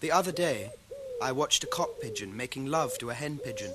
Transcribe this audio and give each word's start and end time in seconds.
The 0.00 0.12
other 0.12 0.30
day, 0.30 0.70
I 1.20 1.32
watched 1.32 1.64
a 1.64 1.66
cock 1.66 2.00
pigeon 2.00 2.36
making 2.36 2.66
love 2.66 2.96
to 2.98 3.10
a 3.10 3.14
hen 3.14 3.38
pigeon. 3.38 3.72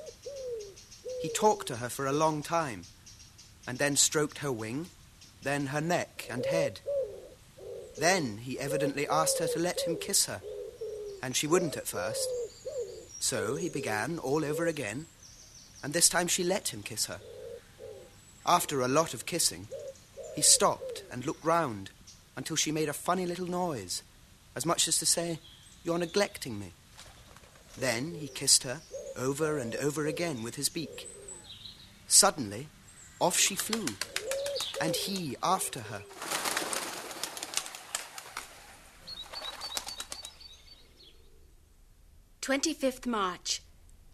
He 1.21 1.29
talked 1.29 1.67
to 1.67 1.77
her 1.77 1.89
for 1.89 2.05
a 2.05 2.13
long 2.13 2.41
time, 2.41 2.83
and 3.67 3.77
then 3.77 3.97
stroked 3.97 4.37
her 4.37 4.51
wing, 4.51 4.87
then 5.41 5.67
her 5.67 5.81
neck 5.81 6.25
and 6.29 6.45
head. 6.45 6.79
Then 7.97 8.37
he 8.37 8.57
evidently 8.57 9.05
asked 9.07 9.39
her 9.39 9.47
to 9.47 9.59
let 9.59 9.81
him 9.81 9.97
kiss 9.97 10.25
her, 10.27 10.41
and 11.21 11.35
she 11.35 11.47
wouldn't 11.47 11.75
at 11.75 11.87
first. 11.87 12.27
So 13.19 13.55
he 13.55 13.67
began 13.67 14.17
all 14.17 14.45
over 14.45 14.65
again, 14.65 15.07
and 15.83 15.91
this 15.91 16.07
time 16.07 16.27
she 16.27 16.43
let 16.45 16.69
him 16.73 16.83
kiss 16.83 17.07
her. 17.07 17.19
After 18.45 18.81
a 18.81 18.87
lot 18.87 19.13
of 19.13 19.25
kissing, 19.25 19.67
he 20.35 20.41
stopped 20.41 21.03
and 21.11 21.25
looked 21.25 21.43
round 21.43 21.89
until 22.37 22.55
she 22.55 22.71
made 22.71 22.87
a 22.87 22.93
funny 22.93 23.25
little 23.25 23.47
noise, 23.47 24.03
as 24.55 24.65
much 24.65 24.87
as 24.87 24.97
to 24.99 25.05
say, 25.05 25.39
You're 25.83 25.97
neglecting 25.97 26.59
me. 26.59 26.73
Then 27.77 28.15
he 28.15 28.27
kissed 28.27 28.63
her 28.63 28.81
over 29.17 29.57
and 29.57 29.75
over 29.75 30.05
again 30.07 30.43
with 30.43 30.55
his 30.55 30.69
beak. 30.69 31.09
Suddenly, 32.07 32.67
off 33.19 33.37
she 33.37 33.55
flew, 33.55 33.85
and 34.81 34.95
he 34.95 35.35
after 35.43 35.81
her. 35.81 36.03
Twenty-fifth 42.41 43.07
March. 43.07 43.61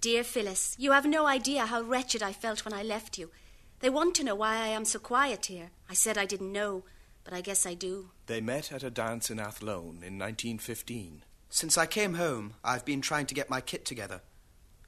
Dear 0.02 0.24
Phyllis, 0.24 0.76
you 0.80 0.92
have 0.92 1.06
no 1.06 1.26
idea 1.26 1.66
how 1.66 1.82
wretched 1.82 2.24
I 2.24 2.32
felt 2.32 2.64
when 2.64 2.74
I 2.74 2.84
left 2.84 3.18
you. 3.18 3.32
They 3.80 3.90
want 3.90 4.16
to 4.16 4.24
know 4.24 4.36
why 4.36 4.56
I 4.56 4.68
am 4.68 4.86
so 4.86 5.00
quiet 5.00 5.48
here. 5.48 5.72
I 5.90 5.94
said 5.94 6.18
I 6.18 6.26
didn't 6.26 6.52
know, 6.54 6.84
but 7.24 7.34
I 7.34 7.42
guess 7.42 7.66
I 7.66 7.74
do. 7.74 8.12
They 8.28 8.40
met 8.40 8.72
at 8.72 8.84
a 8.84 8.90
dance 8.90 9.30
in 9.30 9.40
Athlone 9.40 10.04
in 10.04 10.18
1915. 10.18 11.24
Since 11.50 11.78
I 11.78 11.86
came 11.86 12.14
home, 12.14 12.54
I've 12.64 12.86
been 12.86 13.02
trying 13.02 13.26
to 13.28 13.36
get 13.36 13.50
my 13.50 13.60
kit 13.60 13.84
together. 13.84 14.22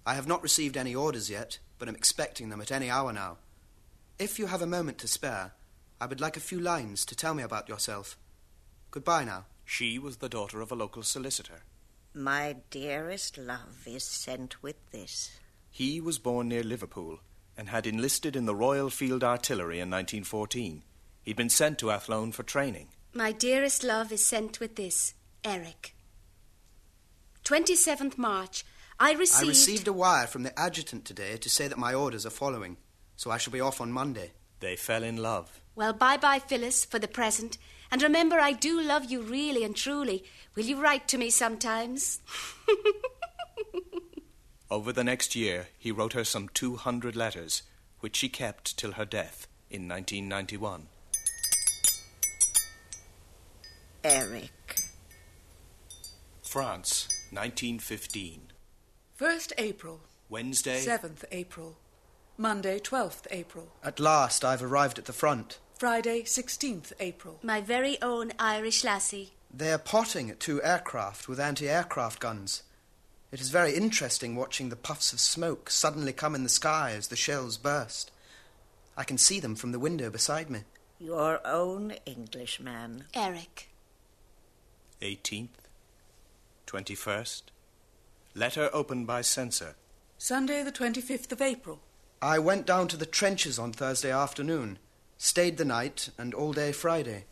I 0.05 0.13
have 0.13 0.27
not 0.27 0.43
received 0.43 0.77
any 0.77 0.93
orders 0.95 1.29
yet, 1.29 1.59
but 1.79 1.87
am 1.87 1.95
expecting 1.95 2.49
them 2.49 2.61
at 2.61 2.71
any 2.71 2.89
hour 2.89 3.11
now. 3.11 3.37
If 4.19 4.37
you 4.37 4.45
have 4.45 4.61
a 4.61 4.67
moment 4.67 4.99
to 4.99 5.07
spare, 5.07 5.53
I 5.99 6.05
would 6.05 6.21
like 6.21 6.37
a 6.37 6.41
few 6.41 6.59
lines 6.59 7.05
to 7.05 7.15
tell 7.15 7.33
me 7.33 7.43
about 7.43 7.67
yourself. 7.67 8.17
Goodbye 8.91 9.25
now. 9.25 9.45
She 9.65 9.97
was 9.97 10.17
the 10.17 10.29
daughter 10.29 10.61
of 10.61 10.71
a 10.71 10.75
local 10.75 11.01
solicitor. 11.01 11.61
My 12.13 12.57
dearest 12.69 13.37
love 13.37 13.87
is 13.87 14.03
sent 14.03 14.61
with 14.61 14.75
this. 14.91 15.31
He 15.69 16.01
was 16.01 16.19
born 16.19 16.49
near 16.49 16.63
Liverpool 16.63 17.19
and 17.57 17.69
had 17.69 17.87
enlisted 17.87 18.35
in 18.35 18.45
the 18.45 18.55
Royal 18.55 18.89
Field 18.89 19.23
Artillery 19.23 19.79
in 19.79 19.89
1914. 19.89 20.83
He'd 21.23 21.35
been 21.35 21.49
sent 21.49 21.79
to 21.79 21.91
Athlone 21.91 22.31
for 22.31 22.43
training. 22.43 22.89
My 23.13 23.31
dearest 23.31 23.83
love 23.83 24.11
is 24.11 24.23
sent 24.23 24.59
with 24.59 24.75
this. 24.75 25.13
Eric. 25.43 25.95
27th 27.51 28.17
March. 28.17 28.63
I 28.97 29.11
received. 29.11 29.43
I 29.43 29.49
received 29.49 29.87
a 29.89 29.91
wire 29.91 30.25
from 30.25 30.43
the 30.43 30.57
adjutant 30.57 31.03
today 31.03 31.35
to 31.35 31.49
say 31.49 31.67
that 31.67 31.77
my 31.77 31.93
orders 31.93 32.25
are 32.25 32.29
following, 32.29 32.77
so 33.17 33.29
I 33.29 33.37
shall 33.37 33.51
be 33.51 33.59
off 33.59 33.81
on 33.81 33.91
Monday. 33.91 34.31
They 34.61 34.77
fell 34.77 35.03
in 35.03 35.17
love. 35.17 35.59
Well, 35.75 35.91
bye 35.91 36.15
bye, 36.15 36.39
Phyllis, 36.39 36.85
for 36.85 36.97
the 36.97 37.09
present. 37.09 37.57
And 37.91 38.01
remember, 38.01 38.39
I 38.39 38.53
do 38.53 38.79
love 38.79 39.11
you 39.11 39.21
really 39.21 39.65
and 39.65 39.75
truly. 39.75 40.23
Will 40.55 40.63
you 40.63 40.81
write 40.81 41.09
to 41.09 41.17
me 41.17 41.29
sometimes? 41.29 42.21
Over 44.71 44.93
the 44.93 45.03
next 45.03 45.35
year, 45.35 45.67
he 45.77 45.91
wrote 45.91 46.13
her 46.13 46.23
some 46.23 46.47
200 46.47 47.17
letters, 47.17 47.63
which 47.99 48.15
she 48.15 48.29
kept 48.29 48.77
till 48.77 48.93
her 48.93 49.03
death 49.03 49.47
in 49.69 49.89
1991. 49.89 50.87
Eric. 54.05 54.77
France, 56.43 57.07
1915. 57.31 58.51
1st 59.17 59.53
April. 59.57 60.01
Wednesday. 60.29 60.83
7th 60.83 61.23
April. 61.31 61.77
Monday, 62.37 62.77
12th 62.77 63.25
April. 63.31 63.69
At 63.83 64.01
last, 64.01 64.43
I've 64.43 64.61
arrived 64.61 64.99
at 64.99 65.05
the 65.05 65.13
front. 65.13 65.59
Friday, 65.79 66.23
16th 66.23 66.91
April. 66.99 67.39
My 67.41 67.61
very 67.61 68.01
own 68.01 68.33
Irish 68.37 68.83
lassie. 68.83 69.31
They 69.53 69.71
are 69.71 69.77
potting 69.77 70.29
at 70.29 70.41
two 70.41 70.61
aircraft 70.61 71.29
with 71.29 71.39
anti 71.39 71.69
aircraft 71.69 72.19
guns. 72.19 72.63
It 73.31 73.39
is 73.39 73.49
very 73.49 73.75
interesting 73.75 74.35
watching 74.35 74.67
the 74.67 74.75
puffs 74.75 75.13
of 75.13 75.21
smoke 75.21 75.69
suddenly 75.69 76.11
come 76.11 76.35
in 76.35 76.43
the 76.43 76.49
sky 76.49 76.91
as 76.91 77.07
the 77.07 77.15
shells 77.15 77.57
burst. 77.57 78.11
I 78.97 79.05
can 79.05 79.17
see 79.17 79.39
them 79.39 79.55
from 79.55 79.71
the 79.71 79.79
window 79.79 80.09
beside 80.09 80.49
me. 80.49 80.63
Your 80.99 81.39
own 81.47 81.91
Englishman. 82.05 83.05
Eric. 83.13 83.69
18th. 85.01 85.60
21st. 86.71 87.43
Letter 88.33 88.69
opened 88.71 89.05
by 89.05 89.21
censor. 89.21 89.75
Sunday, 90.17 90.63
the 90.63 90.71
25th 90.71 91.31
of 91.33 91.41
April. 91.41 91.81
I 92.21 92.39
went 92.39 92.65
down 92.65 92.87
to 92.89 92.97
the 92.97 93.05
trenches 93.05 93.59
on 93.59 93.73
Thursday 93.73 94.11
afternoon, 94.11 94.79
stayed 95.17 95.57
the 95.57 95.65
night, 95.65 96.11
and 96.17 96.33
all 96.33 96.53
day 96.53 96.71
Friday. 96.71 97.25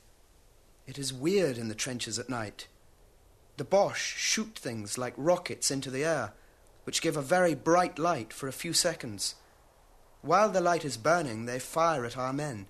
It 0.88 0.97
is 0.97 1.13
weird 1.13 1.57
in 1.57 1.69
the 1.69 1.75
trenches 1.75 2.19
at 2.19 2.29
night. 2.29 2.67
The 3.55 3.63
Boche 3.63 4.16
shoot 4.17 4.57
things 4.57 4.97
like 4.97 5.13
rockets 5.16 5.72
into 5.72 5.89
the 5.89 6.03
air, 6.03 6.33
which 6.83 7.01
give 7.01 7.16
a 7.16 7.22
very 7.22 7.53
bright 7.53 7.97
light 7.97 8.33
for 8.33 8.49
a 8.49 8.53
few 8.53 8.73
seconds. 8.73 9.35
While 10.22 10.49
the 10.49 10.59
light 10.59 10.83
is 10.83 10.97
burning, 10.97 11.45
they 11.45 11.59
fire 11.59 12.03
at 12.03 12.17
our 12.17 12.33
men. 12.33 12.67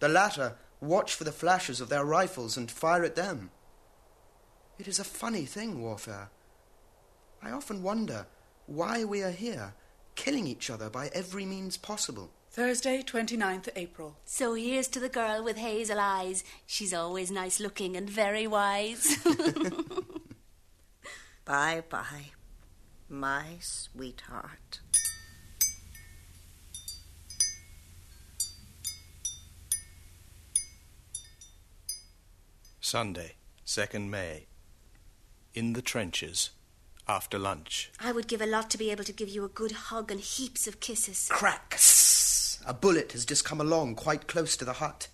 The 0.00 0.08
latter 0.08 0.56
watch 0.80 1.14
for 1.14 1.22
the 1.22 1.30
flashes 1.30 1.80
of 1.80 1.88
their 1.88 2.04
rifles 2.04 2.56
and 2.56 2.68
fire 2.68 3.04
at 3.04 3.14
them. 3.14 3.50
It 4.78 4.86
is 4.86 4.98
a 5.00 5.04
funny 5.04 5.44
thing, 5.44 5.82
warfare. 5.82 6.30
I 7.42 7.50
often 7.50 7.82
wonder 7.82 8.26
why 8.66 9.04
we 9.04 9.22
are 9.22 9.30
here, 9.30 9.74
killing 10.14 10.46
each 10.46 10.70
other 10.70 10.88
by 10.88 11.08
every 11.12 11.44
means 11.44 11.76
possible. 11.76 12.30
Thursday, 12.50 13.02
29th 13.02 13.68
April. 13.76 14.16
So 14.24 14.54
here's 14.54 14.88
to 14.88 15.00
the 15.00 15.08
girl 15.08 15.44
with 15.44 15.56
hazel 15.56 15.98
eyes. 16.00 16.44
She's 16.66 16.94
always 16.94 17.30
nice 17.30 17.60
looking 17.60 17.96
and 17.96 18.08
very 18.08 18.46
wise. 18.46 19.16
Bye 21.44 21.82
bye, 21.88 22.32
my 23.08 23.44
sweetheart. 23.60 24.80
Sunday, 32.80 33.34
2nd 33.66 34.08
May. 34.08 34.47
In 35.54 35.72
the 35.72 35.82
trenches, 35.82 36.50
after 37.08 37.38
lunch. 37.38 37.90
I 37.98 38.12
would 38.12 38.28
give 38.28 38.40
a 38.40 38.46
lot 38.46 38.70
to 38.70 38.78
be 38.78 38.90
able 38.90 39.04
to 39.04 39.12
give 39.12 39.28
you 39.28 39.44
a 39.44 39.48
good 39.48 39.72
hug 39.72 40.10
and 40.10 40.20
heaps 40.20 40.66
of 40.66 40.80
kisses. 40.80 41.28
Crack! 41.30 41.74
Sss. 41.76 42.60
A 42.66 42.74
bullet 42.74 43.12
has 43.12 43.24
just 43.24 43.44
come 43.44 43.60
along 43.60 43.94
quite 43.94 44.28
close 44.28 44.56
to 44.58 44.64
the 44.64 44.74
hut. 44.74 45.08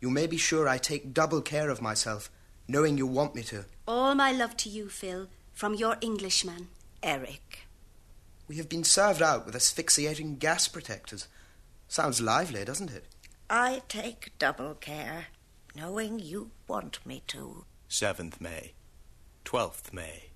You 0.00 0.10
may 0.10 0.26
be 0.26 0.36
sure 0.36 0.68
I 0.68 0.78
take 0.78 1.14
double 1.14 1.42
care 1.42 1.70
of 1.70 1.82
myself, 1.82 2.30
knowing 2.68 2.96
you 2.96 3.06
want 3.06 3.34
me 3.34 3.42
to. 3.44 3.64
All 3.88 4.14
my 4.14 4.32
love 4.32 4.56
to 4.58 4.68
you, 4.68 4.88
Phil, 4.88 5.28
from 5.52 5.74
your 5.74 5.96
Englishman. 6.00 6.68
Eric. 7.02 7.66
We 8.48 8.56
have 8.56 8.68
been 8.68 8.84
served 8.84 9.22
out 9.22 9.44
with 9.44 9.54
asphyxiating 9.54 10.36
gas 10.36 10.68
protectors. 10.68 11.28
Sounds 11.88 12.20
lively, 12.20 12.64
doesn't 12.64 12.90
it? 12.90 13.06
I 13.50 13.82
take 13.88 14.32
double 14.38 14.74
care, 14.74 15.26
knowing 15.74 16.18
you 16.18 16.50
want 16.66 17.04
me 17.04 17.22
to. 17.28 17.64
7th 17.90 18.40
May. 18.40 18.72
12th 19.54 19.92
May. 19.92 20.30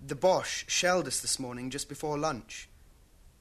The 0.00 0.14
Boche 0.14 0.64
shelled 0.68 1.08
us 1.08 1.18
this 1.18 1.40
morning 1.40 1.68
just 1.68 1.88
before 1.88 2.16
lunch. 2.16 2.68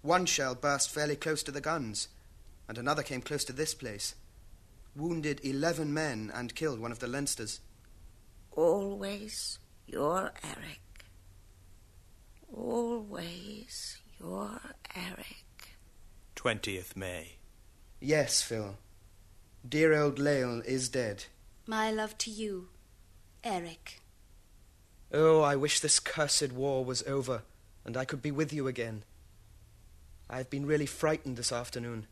One 0.02 0.26
shell 0.26 0.56
burst 0.56 0.90
fairly 0.90 1.16
close 1.16 1.44
to 1.44 1.52
the 1.52 1.62
guns, 1.62 2.08
and 2.68 2.76
another 2.76 3.04
came 3.04 3.22
close 3.22 3.44
to 3.44 3.54
this 3.54 3.76
place. 3.76 4.16
Wounded 4.96 5.42
eleven 5.44 5.94
men 5.94 6.32
and 6.34 6.56
killed 6.56 6.80
one 6.80 6.92
of 6.92 6.98
the 6.98 7.08
Leinsters. 7.08 7.60
Always 8.54 9.60
your 9.86 10.32
Eric. 10.44 11.06
Always 12.52 14.00
your 14.20 14.60
Eric. 14.96 15.78
20th 16.36 16.96
May. 16.96 17.34
Yes, 18.00 18.42
Phil. 18.42 18.80
Dear 19.70 19.94
old 19.94 20.18
Lael 20.18 20.64
is 20.66 20.90
dead. 20.90 21.26
My 21.68 21.92
love 21.92 22.18
to 22.18 22.32
you, 22.32 22.70
Eric. 23.44 24.02
Oh, 25.12 25.42
I 25.42 25.56
wish 25.56 25.80
this 25.80 26.00
cursed 26.00 26.52
war 26.52 26.84
was 26.84 27.04
over 27.04 27.44
and 27.86 27.96
I 27.96 28.04
could 28.04 28.22
be 28.22 28.32
with 28.32 28.52
you 28.52 28.68
again. 28.68 29.04
I 30.30 30.38
have 30.38 30.50
been 30.50 30.66
really 30.66 30.88
frightened 30.88 31.38
this 31.38 31.52
afternoon. 31.52 32.08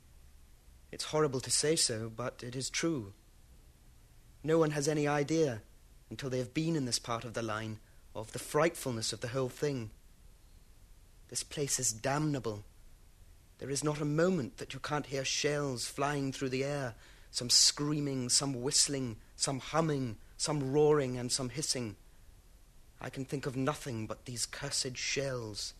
It's 0.91 1.05
horrible 1.05 1.39
to 1.41 1.49
say 1.49 1.75
so, 1.75 2.11
but 2.15 2.43
it 2.45 2.55
is 2.55 2.69
true. 2.69 3.13
No 4.43 4.59
one 4.59 4.71
has 4.71 4.87
any 4.87 5.07
idea, 5.07 5.61
until 6.11 6.29
they 6.29 6.37
have 6.37 6.53
been 6.53 6.75
in 6.75 6.85
this 6.85 6.99
part 6.99 7.25
of 7.25 7.33
the 7.33 7.41
line, 7.41 7.79
of 8.13 8.31
the 8.31 8.39
frightfulness 8.39 9.11
of 9.11 9.21
the 9.21 9.29
whole 9.29 9.49
thing. 9.49 9.89
This 11.29 11.41
place 11.41 11.79
is 11.79 11.91
damnable. 11.91 12.63
There 13.57 13.71
is 13.71 13.83
not 13.83 13.99
a 14.01 14.05
moment 14.05 14.57
that 14.57 14.75
you 14.75 14.79
can't 14.79 15.07
hear 15.07 15.25
shells 15.25 15.87
flying 15.87 16.31
through 16.31 16.49
the 16.49 16.63
air, 16.63 16.93
some 17.31 17.49
screaming, 17.49 18.29
some 18.29 18.61
whistling, 18.61 19.17
some 19.35 19.59
humming, 19.59 20.17
some 20.37 20.71
roaring, 20.71 21.17
and 21.17 21.31
some 21.31 21.49
hissing. 21.49 21.95
I 23.03 23.09
can 23.09 23.25
think 23.25 23.45
of 23.45 23.57
nothing 23.57 24.07
but 24.07 24.23
these 24.23 24.45
cursed 24.45 24.95
shells. 24.95 25.73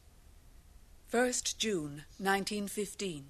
1st 1.11 1.57
June 1.57 2.03
1915. 2.17 3.27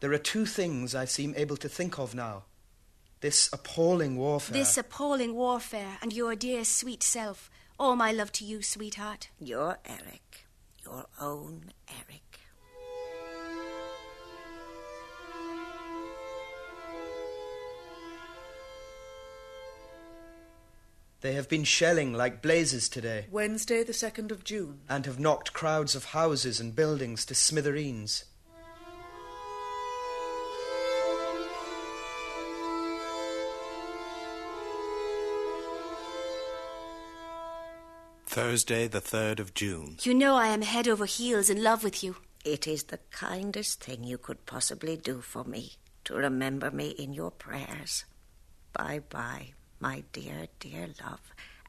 There 0.00 0.12
are 0.12 0.18
two 0.18 0.44
things 0.44 0.94
I 0.94 1.06
seem 1.06 1.32
able 1.38 1.56
to 1.56 1.68
think 1.68 1.98
of 1.98 2.14
now. 2.14 2.42
This 3.20 3.48
appalling 3.50 4.18
warfare. 4.18 4.52
This 4.52 4.76
appalling 4.76 5.34
warfare 5.34 5.96
and 6.02 6.12
your 6.12 6.34
dear 6.34 6.66
sweet 6.66 7.02
self. 7.02 7.50
All 7.78 7.96
my 7.96 8.12
love 8.12 8.30
to 8.32 8.44
you, 8.44 8.60
sweetheart. 8.60 9.30
Your 9.38 9.78
Eric. 9.86 10.46
Your 10.84 11.06
own 11.18 11.70
Eric. 11.88 12.23
They 21.24 21.32
have 21.32 21.48
been 21.48 21.64
shelling 21.64 22.12
like 22.12 22.42
blazes 22.42 22.86
today, 22.86 23.28
Wednesday, 23.30 23.82
the 23.82 23.94
2nd 23.94 24.30
of 24.30 24.44
June. 24.44 24.80
and 24.90 25.06
have 25.06 25.18
knocked 25.18 25.54
crowds 25.54 25.94
of 25.94 26.12
houses 26.12 26.60
and 26.60 26.76
buildings 26.76 27.24
to 27.24 27.34
smithereens. 27.34 28.26
Thursday, 38.26 38.86
the 38.86 39.00
3rd 39.00 39.40
of 39.40 39.54
June. 39.54 39.96
You 40.02 40.12
know 40.12 40.34
I 40.34 40.48
am 40.48 40.60
head 40.60 40.86
over 40.86 41.06
heels 41.06 41.48
in 41.48 41.62
love 41.62 41.82
with 41.82 42.04
you. 42.04 42.16
It 42.44 42.66
is 42.66 42.82
the 42.82 42.98
kindest 43.10 43.82
thing 43.82 44.04
you 44.04 44.18
could 44.18 44.44
possibly 44.44 44.98
do 44.98 45.22
for 45.22 45.44
me 45.44 45.72
to 46.04 46.12
remember 46.12 46.70
me 46.70 46.88
in 46.90 47.14
your 47.14 47.30
prayers. 47.30 48.04
Bye 48.74 49.00
bye, 49.08 49.54
my 49.80 50.02
dear, 50.12 50.48
dear 50.60 50.88
love, 51.04 51.20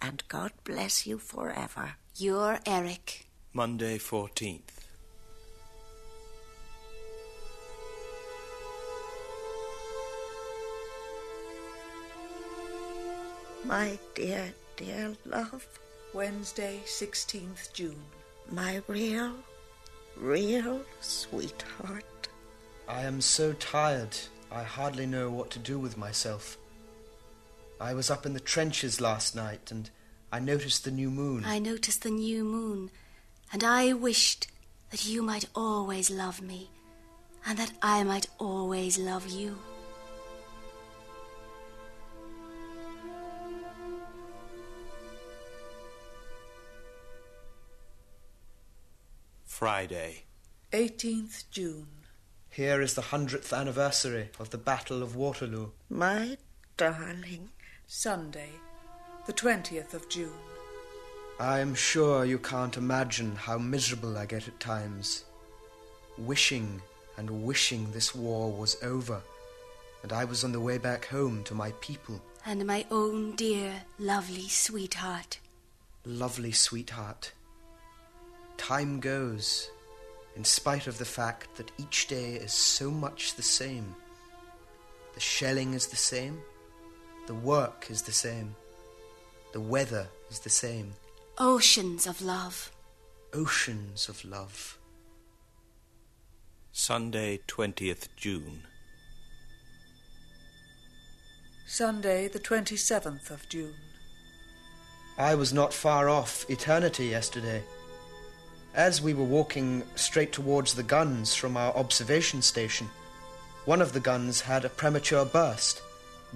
and 0.02 0.24
God 0.28 0.52
bless 0.64 1.06
you 1.08 1.18
forever. 1.18 1.96
Your 2.18 2.60
Eric. 2.66 3.28
Monday, 3.54 3.98
14th. 3.98 4.62
My 13.64 13.98
dear, 14.14 14.54
dear 14.78 15.14
love, 15.26 15.66
Wednesday, 16.14 16.82
16th 16.86 17.74
June. 17.74 18.04
my 18.52 18.82
real, 18.88 19.34
real 20.18 20.82
sweetheart. 21.02 22.28
I 22.88 23.02
am 23.04 23.20
so 23.22 23.54
tired, 23.54 24.16
I 24.52 24.62
hardly 24.64 25.08
know 25.08 25.30
what 25.32 25.50
to 25.52 25.60
do 25.60 25.80
with 25.80 25.98
myself. 25.98 26.58
I 27.80 27.94
was 27.94 28.10
up 28.10 28.26
in 28.26 28.34
the 28.34 28.40
trenches 28.40 29.02
last 29.02 29.36
night 29.36 29.72
and 29.72 29.90
I 30.32 30.40
noticed 30.40 30.84
the 30.84 30.92
new 30.92 31.10
moon. 31.10 31.44
I 31.46 31.60
noticed 31.60 32.04
the 32.04 32.10
new 32.10 32.44
moon, 32.44 32.92
and 33.54 33.64
I 33.64 33.94
wished 33.94 34.48
that 34.92 35.06
you 35.06 35.22
might 35.22 35.46
always 35.56 36.10
love 36.10 36.42
me, 36.42 36.72
and 37.46 37.58
that 37.58 37.72
I 37.82 38.04
might 38.04 38.28
always 38.38 38.98
love 38.98 39.30
you. 39.30 39.58
Friday. 49.46 50.24
18th 50.74 51.46
June. 51.50 51.88
Here 52.50 52.82
is 52.82 52.94
the 52.96 53.04
hundredth 53.04 53.54
anniversary 53.54 54.32
of 54.38 54.50
the 54.50 54.58
Battle 54.58 55.02
of 55.02 55.16
Waterloo. 55.16 55.70
My 55.90 56.38
darling, 56.76 57.52
Sunday, 57.88 58.50
the 59.28 59.34
20th 59.34 59.94
of 59.94 60.10
June. 60.10 60.32
I 61.40 61.60
am 61.60 61.76
sure 61.76 62.26
you 62.26 62.40
can't 62.40 62.78
imagine 62.78 63.36
how 63.36 63.60
miserable 63.60 64.18
I 64.18 64.26
get 64.26 64.48
at 64.48 64.60
times. 64.60 65.24
Wishing 66.18 66.82
and 67.18 67.44
wishing 67.44 67.92
this 67.92 68.16
war 68.16 68.52
was 68.52 68.76
over, 68.82 69.22
and 70.02 70.12
I 70.12 70.26
was 70.26 70.44
on 70.44 70.52
the 70.52 70.60
way 70.60 70.80
back 70.80 71.06
home 71.06 71.44
to 71.44 71.54
my 71.54 71.74
people. 71.80 72.20
And 72.44 72.66
my 72.66 72.88
own 72.90 73.36
dear, 73.36 73.84
lovely 74.00 74.48
sweetheart. 74.48 75.40
Lovely 76.06 76.54
sweetheart. 76.54 77.34
Time 78.58 79.00
goes, 79.00 79.70
in 80.36 80.44
spite 80.44 80.88
of 80.88 80.98
the 80.98 81.06
fact 81.06 81.56
that 81.58 81.72
each 81.78 82.08
day 82.08 82.34
is 82.34 82.52
so 82.52 82.90
much 82.90 83.36
the 83.36 83.44
same. 83.44 83.96
The 85.14 85.20
shelling 85.20 85.76
is 85.76 85.88
the 85.88 85.96
same, 85.96 86.42
the 87.28 87.34
work 87.34 87.88
is 87.90 88.02
the 88.04 88.12
same, 88.12 88.56
the 89.54 89.60
weather 89.62 90.08
is 90.30 90.40
the 90.40 90.50
same, 90.50 90.94
Oceans 91.38 92.08
of 92.08 92.22
love. 92.22 92.72
oceans 93.34 94.08
of 94.08 94.24
love. 94.24 94.78
Sunday, 96.72 97.40
20th 97.48 98.08
June. 98.16 98.64
Sunday, 101.68 102.28
the 102.28 102.40
27th 102.40 103.32
of 103.32 103.48
June. 103.50 103.74
I 105.18 105.36
was 105.36 105.54
not 105.54 105.74
far 105.74 106.10
off 106.10 106.46
eternity 106.50 107.06
yesterday. 107.08 107.64
As 108.74 109.02
we 109.02 109.14
were 109.14 109.24
walking 109.24 109.84
straight 109.96 110.32
towards 110.34 110.74
the 110.74 110.84
guns 110.84 111.34
from 111.34 111.56
our 111.58 111.74
observation 111.76 112.42
station, 112.42 112.90
one 113.64 113.82
of 113.82 113.94
the 113.94 114.02
guns 114.02 114.42
had 114.42 114.64
a 114.66 114.70
premature 114.70 115.26
burst 115.26 115.82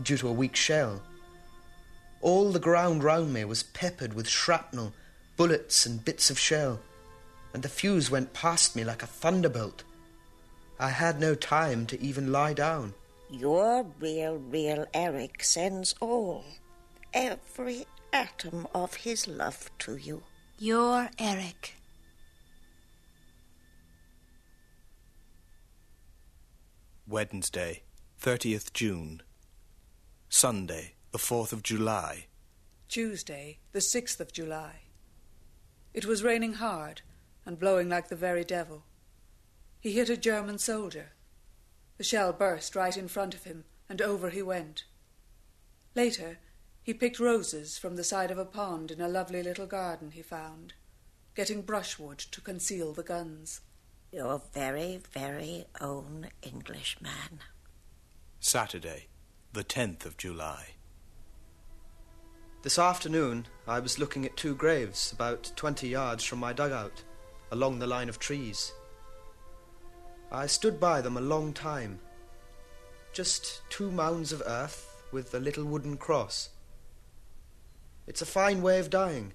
due 0.02 0.18
to 0.18 0.28
a 0.28 0.34
weak 0.34 0.56
shell. 0.56 1.02
All 2.22 2.52
the 2.52 2.60
ground 2.60 3.04
round 3.04 3.34
me 3.34 3.46
was 3.46 3.64
peppered 3.64 4.14
with 4.14 4.28
shrapnel, 4.28 4.94
bullets, 5.38 5.86
and 5.86 6.04
bits 6.04 6.30
of 6.30 6.38
shell, 6.38 6.80
and 7.54 7.64
the 7.64 7.70
fuse 7.70 8.12
went 8.12 8.34
past 8.34 8.76
me 8.76 8.84
like 8.84 9.04
a 9.04 9.08
thunderbolt. 9.08 9.84
I 10.80 10.90
had 10.90 11.20
no 11.20 11.36
time 11.36 11.86
to 11.88 12.02
even 12.02 12.32
lie 12.32 12.54
down. 12.54 12.94
your 13.30 13.86
real, 14.00 14.38
real 14.38 14.86
Eric 14.94 15.44
sends 15.44 15.94
all, 16.00 16.44
every 17.14 17.86
atom 18.12 18.68
of 18.74 18.96
his 18.96 19.28
love 19.28 19.70
to 19.80 19.96
you. 19.96 20.24
Your 20.58 21.10
Eric. 21.18 21.76
Wednesday, 27.08 27.84
30th 28.22 28.74
June. 28.74 29.22
Sunday, 30.32 30.94
the 31.12 31.18
4th 31.18 31.52
of 31.52 31.64
July. 31.64 32.28
Tuesday, 32.88 33.58
the 33.72 33.80
6th 33.80 34.20
of 34.20 34.32
July. 34.32 34.82
It 35.92 36.06
was 36.06 36.24
raining 36.24 36.54
hard 36.54 37.02
and 37.48 37.60
blowing 37.60 37.90
like 37.90 38.10
the 38.10 38.16
very 38.16 38.44
devil. 38.44 38.84
He 39.80 39.94
hit 39.94 40.08
a 40.08 40.16
German 40.16 40.60
soldier. 40.60 41.14
The 41.98 42.04
shell 42.04 42.32
burst 42.32 42.76
right 42.76 42.96
in 42.96 43.08
front 43.08 43.34
of 43.34 43.46
him, 43.46 43.66
and 43.90 44.04
over 44.04 44.30
he 44.30 44.44
went. 44.44 44.84
Later, 45.96 46.38
he 46.84 46.94
picked 46.94 47.20
roses 47.20 47.80
from 47.80 47.96
the 47.96 48.04
side 48.04 48.30
of 48.30 48.38
a 48.38 48.46
pond 48.46 48.92
in 48.92 49.02
a 49.02 49.10
lovely 49.10 49.42
little 49.42 49.66
garden 49.66 50.12
he 50.12 50.22
found, 50.22 50.74
getting 51.36 51.64
brushwood 51.64 52.20
to 52.20 52.40
conceal 52.40 52.94
the 52.94 53.04
guns. 53.04 53.62
Your 54.12 54.44
very, 54.54 55.02
very 55.12 55.66
own 55.82 56.28
Englishman. 56.44 57.42
Saturday, 58.40 59.09
the 59.52 59.64
10th 59.64 60.06
of 60.06 60.16
July. 60.16 60.76
This 62.62 62.78
afternoon, 62.78 63.48
I 63.68 63.80
was 63.80 63.98
looking 63.98 64.24
at 64.24 64.38
two 64.38 64.54
graves 64.54 65.12
about 65.12 65.52
20 65.56 65.88
yards 65.88 66.24
from 66.24 66.38
my 66.38 66.54
dugout, 66.54 67.02
along 67.52 67.80
the 67.80 67.88
line 67.88 68.10
of 68.10 68.20
trees. 68.20 68.72
I 70.32 70.46
stood 70.46 70.80
by 70.80 71.02
them 71.02 71.18
a 71.18 71.22
long 71.22 71.54
time. 71.54 72.00
Just 73.12 73.68
two 73.72 73.90
mounds 73.90 74.32
of 74.32 74.44
earth 74.46 75.04
with 75.12 75.34
a 75.34 75.40
little 75.40 75.66
wooden 75.66 75.98
cross. 75.98 76.50
It's 78.06 78.22
a 78.22 78.28
fine 78.28 78.62
way 78.62 78.78
of 78.78 78.92
dying, 78.92 79.34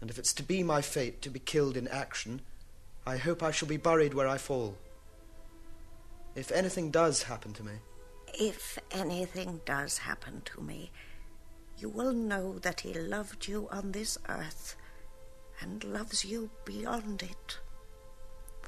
and 0.00 0.08
if 0.08 0.20
it's 0.20 0.32
to 0.34 0.44
be 0.44 0.62
my 0.62 0.80
fate 0.80 1.20
to 1.22 1.30
be 1.30 1.40
killed 1.40 1.76
in 1.76 1.88
action, 1.88 2.42
I 3.04 3.16
hope 3.16 3.42
I 3.42 3.50
shall 3.50 3.66
be 3.66 3.76
buried 3.76 4.14
where 4.14 4.28
I 4.28 4.38
fall. 4.38 4.76
If 6.36 6.52
anything 6.52 6.92
does 6.92 7.24
happen 7.24 7.52
to 7.54 7.64
me, 7.64 7.72
If 8.38 8.78
anything 8.90 9.60
does 9.64 9.98
happen 9.98 10.42
to 10.46 10.60
me, 10.60 10.90
you 11.78 11.88
will 11.88 12.12
know 12.12 12.58
that 12.58 12.80
he 12.80 12.92
loved 12.92 13.48
you 13.48 13.68
on 13.70 13.92
this 13.92 14.18
earth 14.28 14.76
and 15.60 15.82
loves 15.84 16.24
you 16.24 16.50
beyond 16.64 17.22
it. 17.22 17.58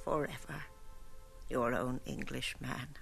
Forever. 0.05 0.65
Your 1.51 1.75
own 1.75 2.01
Englishman. 2.07 2.97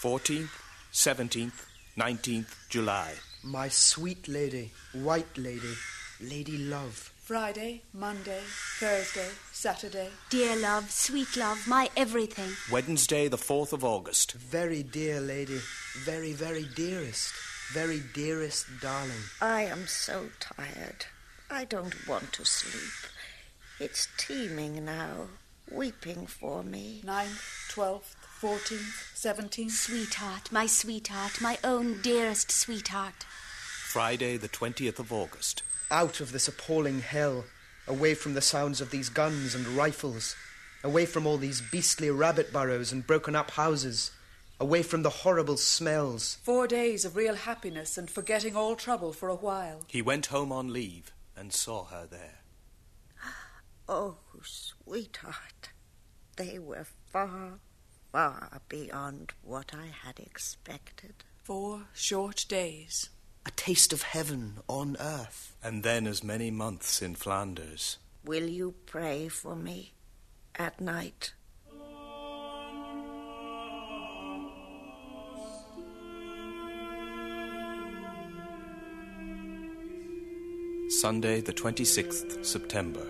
Fourteenth, 0.00 0.50
seventeenth, 0.92 1.66
nineteenth 1.96 2.56
July. 2.70 3.14
my 3.42 3.68
sweet 3.68 4.28
lady, 4.28 4.70
white 4.92 5.36
lady, 5.38 5.74
lady 6.20 6.58
love. 6.58 7.12
Friday, 7.30 7.80
Monday, 7.92 8.40
Thursday, 8.80 9.28
Saturday. 9.52 10.08
Dear 10.30 10.56
love, 10.56 10.90
sweet 10.90 11.36
love, 11.36 11.64
my 11.68 11.88
everything. 11.96 12.56
Wednesday, 12.72 13.28
the 13.28 13.36
4th 13.36 13.72
of 13.72 13.84
August. 13.84 14.32
Very 14.32 14.82
dear 14.82 15.20
lady, 15.20 15.60
very, 16.02 16.32
very 16.32 16.64
dearest, 16.74 17.32
very 17.72 18.02
dearest 18.14 18.66
darling. 18.80 19.22
I 19.40 19.62
am 19.62 19.86
so 19.86 20.30
tired. 20.40 21.06
I 21.48 21.66
don't 21.66 21.94
want 22.08 22.32
to 22.32 22.44
sleep. 22.44 23.12
It's 23.78 24.08
teeming 24.16 24.84
now, 24.84 25.28
weeping 25.70 26.26
for 26.26 26.64
me. 26.64 27.00
9th, 27.04 27.72
12th, 27.72 28.16
14th, 28.40 29.14
17th. 29.14 29.70
Sweetheart, 29.70 30.50
my 30.50 30.66
sweetheart, 30.66 31.40
my 31.40 31.58
own 31.62 32.02
dearest 32.02 32.50
sweetheart. 32.50 33.24
Friday, 33.84 34.36
the 34.36 34.48
20th 34.48 34.98
of 34.98 35.12
August. 35.12 35.62
Out 35.90 36.20
of 36.20 36.30
this 36.32 36.46
appalling 36.46 37.00
hell, 37.00 37.44
away 37.88 38.14
from 38.14 38.34
the 38.34 38.40
sounds 38.40 38.80
of 38.80 38.90
these 38.90 39.08
guns 39.08 39.54
and 39.54 39.66
rifles, 39.66 40.36
away 40.84 41.04
from 41.04 41.26
all 41.26 41.36
these 41.36 41.60
beastly 41.60 42.10
rabbit 42.10 42.52
burrows 42.52 42.92
and 42.92 43.06
broken 43.06 43.34
up 43.34 43.50
houses, 43.52 44.12
away 44.60 44.82
from 44.82 45.02
the 45.02 45.10
horrible 45.10 45.56
smells. 45.56 46.38
Four 46.42 46.68
days 46.68 47.04
of 47.04 47.16
real 47.16 47.34
happiness 47.34 47.98
and 47.98 48.08
forgetting 48.08 48.54
all 48.54 48.76
trouble 48.76 49.12
for 49.12 49.28
a 49.28 49.34
while. 49.34 49.82
He 49.88 50.00
went 50.02 50.26
home 50.26 50.52
on 50.52 50.72
leave 50.72 51.12
and 51.36 51.52
saw 51.52 51.84
her 51.86 52.06
there. 52.06 52.38
Oh, 53.88 54.18
sweetheart, 54.44 55.70
they 56.36 56.60
were 56.60 56.86
far, 57.10 57.58
far 58.12 58.60
beyond 58.68 59.32
what 59.42 59.72
I 59.74 59.86
had 59.86 60.20
expected. 60.20 61.24
Four 61.42 61.88
short 61.92 62.46
days. 62.48 63.08
A 63.50 63.52
taste 63.56 63.92
of 63.92 64.02
heaven 64.02 64.58
on 64.68 64.96
earth. 65.00 65.56
And 65.60 65.82
then 65.82 66.06
as 66.06 66.22
many 66.22 66.52
months 66.52 67.02
in 67.02 67.16
Flanders. 67.16 67.98
Will 68.24 68.48
you 68.48 68.74
pray 68.86 69.26
for 69.26 69.56
me 69.56 69.92
at 70.54 70.80
night? 70.80 71.32
Sunday, 81.00 81.40
the 81.40 81.52
26th 81.52 82.46
September. 82.46 83.04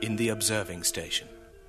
In 0.00 0.16
the 0.16 0.30
observing 0.30 0.82
station. 0.82 1.28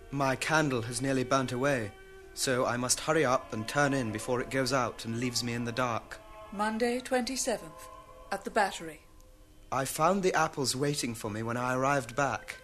My 0.10 0.36
candle 0.36 0.82
has 0.82 1.00
nearly 1.00 1.24
burnt 1.24 1.52
away, 1.52 1.92
so 2.34 2.66
I 2.66 2.76
must 2.76 3.02
hurry 3.02 3.24
up 3.24 3.54
and 3.54 3.68
turn 3.68 3.94
in 3.94 4.12
before 4.12 4.42
it 4.42 4.50
goes 4.50 4.74
out 4.74 5.06
and 5.06 5.20
leaves 5.20 5.44
me 5.44 5.54
in 5.54 5.66
the 5.66 5.72
dark. 5.72 6.23
Monday, 6.56 7.00
27th, 7.00 7.90
at 8.32 8.44
the 8.44 8.52
battery. 8.52 9.02
I 9.72 9.86
found 9.86 10.22
the 10.22 10.36
apples 10.36 10.76
waiting 10.76 11.16
for 11.16 11.32
me 11.32 11.42
when 11.42 11.58
I 11.58 11.74
arrived 11.74 12.16
back. 12.16 12.58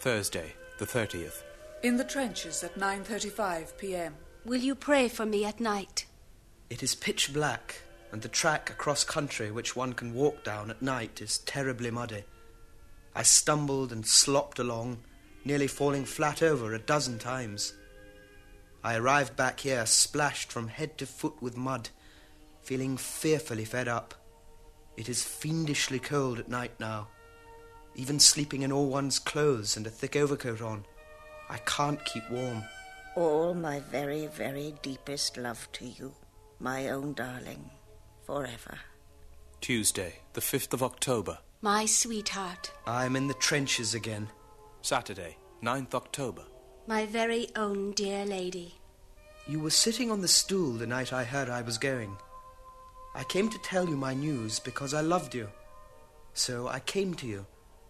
Thursday, 0.00 0.54
the 0.78 0.86
30th. 0.86 1.42
In 1.82 1.98
the 1.98 2.04
trenches 2.04 2.64
at 2.64 2.78
9:35 2.78 3.76
p.m. 3.76 4.14
Will 4.46 4.62
you 4.62 4.74
pray 4.74 5.08
for 5.08 5.26
me 5.26 5.44
at 5.44 5.60
night? 5.60 6.06
It 6.70 6.82
is 6.82 6.94
pitch 6.94 7.34
black, 7.34 7.82
and 8.10 8.22
the 8.22 8.28
track 8.28 8.70
across 8.70 9.04
country 9.04 9.50
which 9.50 9.76
one 9.76 9.92
can 9.92 10.14
walk 10.14 10.42
down 10.42 10.70
at 10.70 10.80
night 10.80 11.20
is 11.20 11.36
terribly 11.36 11.90
muddy. 11.90 12.24
I 13.14 13.22
stumbled 13.22 13.92
and 13.92 14.06
slopped 14.06 14.58
along, 14.58 14.96
nearly 15.44 15.66
falling 15.66 16.06
flat 16.06 16.42
over 16.42 16.72
a 16.72 16.78
dozen 16.78 17.18
times. 17.18 17.74
I 18.82 18.96
arrived 18.96 19.36
back 19.36 19.60
here 19.60 19.84
splashed 19.84 20.50
from 20.50 20.68
head 20.68 20.96
to 20.96 21.06
foot 21.06 21.42
with 21.42 21.54
mud, 21.54 21.90
feeling 22.66 22.96
fearfully 22.96 23.64
fed 23.64 23.86
up. 23.86 24.12
It 24.96 25.08
is 25.08 25.22
fiendishly 25.22 26.00
cold 26.00 26.40
at 26.40 26.48
night 26.48 26.72
now. 26.80 27.06
Even 27.94 28.18
sleeping 28.18 28.62
in 28.62 28.72
all 28.72 28.88
one's 28.88 29.20
clothes 29.20 29.76
and 29.76 29.86
a 29.86 29.90
thick 29.90 30.16
overcoat 30.16 30.60
on, 30.60 30.84
I 31.48 31.58
can't 31.58 32.04
keep 32.04 32.28
warm. 32.28 32.64
All 33.14 33.54
my 33.54 33.78
very, 33.80 34.26
very 34.26 34.74
deepest 34.82 35.36
love 35.36 35.68
to 35.74 35.86
you, 35.86 36.12
my 36.58 36.88
own 36.88 37.14
darling, 37.14 37.70
forever. 38.24 38.78
Tuesday, 39.60 40.16
the 40.32 40.40
5th 40.40 40.72
of 40.74 40.82
October. 40.82 41.38
My 41.62 41.86
sweetheart, 41.86 42.72
I'm 42.84 43.14
in 43.14 43.28
the 43.28 43.34
trenches 43.34 43.94
again. 43.94 44.28
Saturday, 44.82 45.36
9th 45.62 45.94
October. 45.94 46.42
my 46.88 47.06
very 47.06 47.48
own 47.54 47.92
dear 47.92 48.26
lady. 48.26 48.74
You 49.48 49.60
were 49.60 49.70
sitting 49.70 50.10
on 50.10 50.20
the 50.20 50.28
stool 50.28 50.72
the 50.72 50.86
night 50.86 51.12
I 51.12 51.22
heard 51.22 51.48
I 51.48 51.62
was 51.62 51.78
going. 51.78 52.16
I 53.16 53.24
came 53.24 53.48
to 53.48 53.58
tell 53.60 53.88
you 53.88 53.96
my 53.96 54.12
news 54.12 54.60
because 54.60 54.92
I 54.92 55.00
loved 55.00 55.34
you. 55.34 55.48
So 56.34 56.68
I 56.68 56.80
came 56.80 57.14
to 57.14 57.26
you 57.26 57.46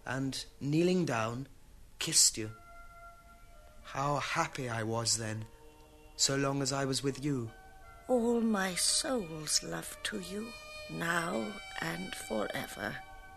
and, 0.06 0.45
kneeling 0.61 1.04
down, 1.04 1.49
kissed 1.99 2.38
you. 2.38 2.49
How 3.83 4.18
happy 4.18 4.68
I 4.68 4.85
was 4.85 5.18
then, 5.18 5.45
so 6.14 6.37
long 6.37 6.62
as 6.62 6.73
I 6.73 6.85
was 6.85 7.02
with 7.02 7.25
you. 7.25 7.50
All 8.06 8.40
my 8.40 8.76
soul's 8.76 9.64
love 9.64 9.97
to 10.04 10.21
you, 10.21 10.47
now 10.92 11.45
and 11.80 12.14
forever. 12.14 12.95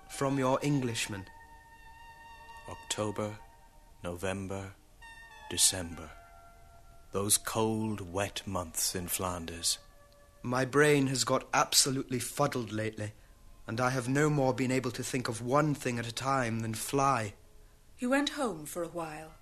From 0.10 0.38
your 0.38 0.60
Englishman. 0.62 1.26
October, 2.70 3.32
November, 4.04 4.64
December. 5.50 6.12
Those 7.14 7.40
cold, 7.40 8.14
wet 8.14 8.44
months 8.46 8.94
in 8.94 9.08
Flanders. 9.08 9.80
My 10.42 10.66
brain 10.66 11.08
has 11.08 11.24
got 11.24 11.48
absolutely 11.54 12.20
fuddled 12.20 12.72
lately, 12.72 13.14
and 13.68 13.82
I 13.82 13.90
have 13.90 14.08
no 14.08 14.30
more 14.30 14.54
been 14.54 14.72
able 14.72 14.92
to 14.92 15.04
think 15.04 15.28
of 15.28 15.42
one 15.42 15.76
thing 15.76 16.00
at 16.00 16.08
a 16.08 16.14
time 16.14 16.62
than 16.62 16.74
fly. 16.74 17.34
He 17.96 18.08
went 18.08 18.30
home 18.30 18.66
for 18.66 18.82
a 18.82 18.88
while, 18.88 19.34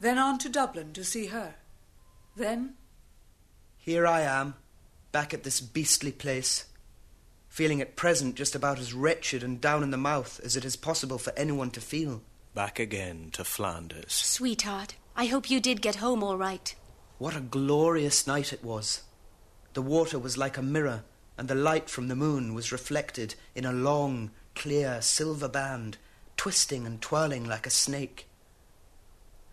then 0.00 0.18
on 0.18 0.38
to 0.38 0.48
Dublin 0.48 0.92
to 0.94 1.04
see 1.04 1.26
her. 1.26 1.54
Then 2.34 2.74
Here 3.78 4.06
I 4.06 4.22
am, 4.22 4.54
back 5.12 5.32
at 5.32 5.44
this 5.44 5.60
beastly 5.60 6.12
place, 6.12 6.64
feeling 7.48 7.80
at 7.80 7.96
present 7.96 8.34
just 8.34 8.54
about 8.54 8.78
as 8.78 8.92
wretched 8.94 9.44
and 9.44 9.60
down 9.60 9.82
in 9.82 9.90
the 9.90 9.96
mouth 9.96 10.40
as 10.42 10.56
it 10.56 10.64
is 10.64 10.74
possible 10.74 11.18
for 11.18 11.32
anyone 11.36 11.70
to 11.70 11.80
feel. 11.80 12.22
Back 12.54 12.78
again 12.78 13.30
to 13.32 13.44
Flanders. 13.44 14.12
Sweetheart, 14.12 14.96
I 15.14 15.26
hope 15.26 15.50
you 15.50 15.60
did 15.60 15.80
get 15.82 15.96
home 15.96 16.24
all 16.24 16.36
right. 16.36 16.74
What 17.18 17.36
a 17.36 17.40
glorious 17.40 18.26
night 18.26 18.52
it 18.52 18.64
was. 18.64 19.02
The 19.74 19.82
water 19.82 20.18
was 20.18 20.36
like 20.36 20.58
a 20.58 20.62
mirror, 20.62 21.02
and 21.38 21.48
the 21.48 21.54
light 21.54 21.88
from 21.88 22.08
the 22.08 22.16
moon 22.16 22.52
was 22.52 22.72
reflected 22.72 23.34
in 23.54 23.64
a 23.64 23.72
long, 23.72 24.30
clear 24.54 25.00
silver 25.00 25.48
band, 25.48 25.96
twisting 26.36 26.86
and 26.86 27.00
twirling 27.00 27.46
like 27.46 27.66
a 27.66 27.70
snake. 27.70 28.26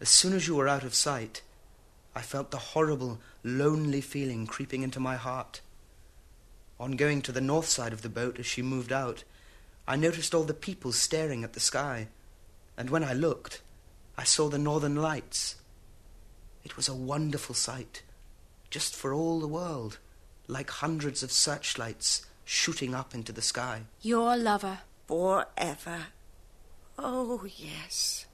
As 0.02 0.10
soon 0.10 0.34
as 0.34 0.48
you 0.48 0.56
were 0.56 0.68
out 0.68 0.84
of 0.84 0.94
sight, 0.94 1.42
I 2.16 2.22
felt 2.22 2.52
the 2.52 2.58
horrible, 2.58 3.20
lonely 3.44 4.02
feeling 4.02 4.46
creeping 4.46 4.82
into 4.84 5.00
my 5.00 5.16
heart. 5.16 5.62
On 6.80 6.92
going 6.94 7.22
to 7.24 7.32
the 7.32 7.42
north 7.42 7.68
side 7.68 7.94
of 7.94 8.02
the 8.02 8.10
boat 8.10 8.40
as 8.40 8.46
she 8.46 8.62
moved 8.62 8.92
out, 8.92 9.24
I 9.88 9.96
noticed 9.96 10.36
all 10.36 10.44
the 10.44 10.54
people 10.54 10.92
staring 10.92 11.44
at 11.44 11.54
the 11.54 11.60
sky, 11.60 12.08
and 12.78 12.90
when 12.90 13.04
I 13.04 13.14
looked, 13.14 13.62
I 14.18 14.24
saw 14.24 14.50
the 14.50 14.58
northern 14.58 14.96
lights. 14.96 15.56
It 16.64 16.76
was 16.76 16.90
a 16.90 16.94
wonderful 16.94 17.56
sight, 17.56 18.04
just 18.70 18.96
for 18.96 19.14
all 19.14 19.40
the 19.40 19.48
world, 19.48 19.98
like 20.50 20.70
hundreds 20.72 21.24
of 21.24 21.32
searchlights 21.32 22.26
shooting 22.44 22.94
up 22.96 23.14
into 23.14 23.32
the 23.32 23.42
sky. 23.42 23.84
Your 24.02 24.36
lover. 24.36 24.80
Forever. 25.08 26.08
Oh, 26.98 27.46
yes. 27.56 28.26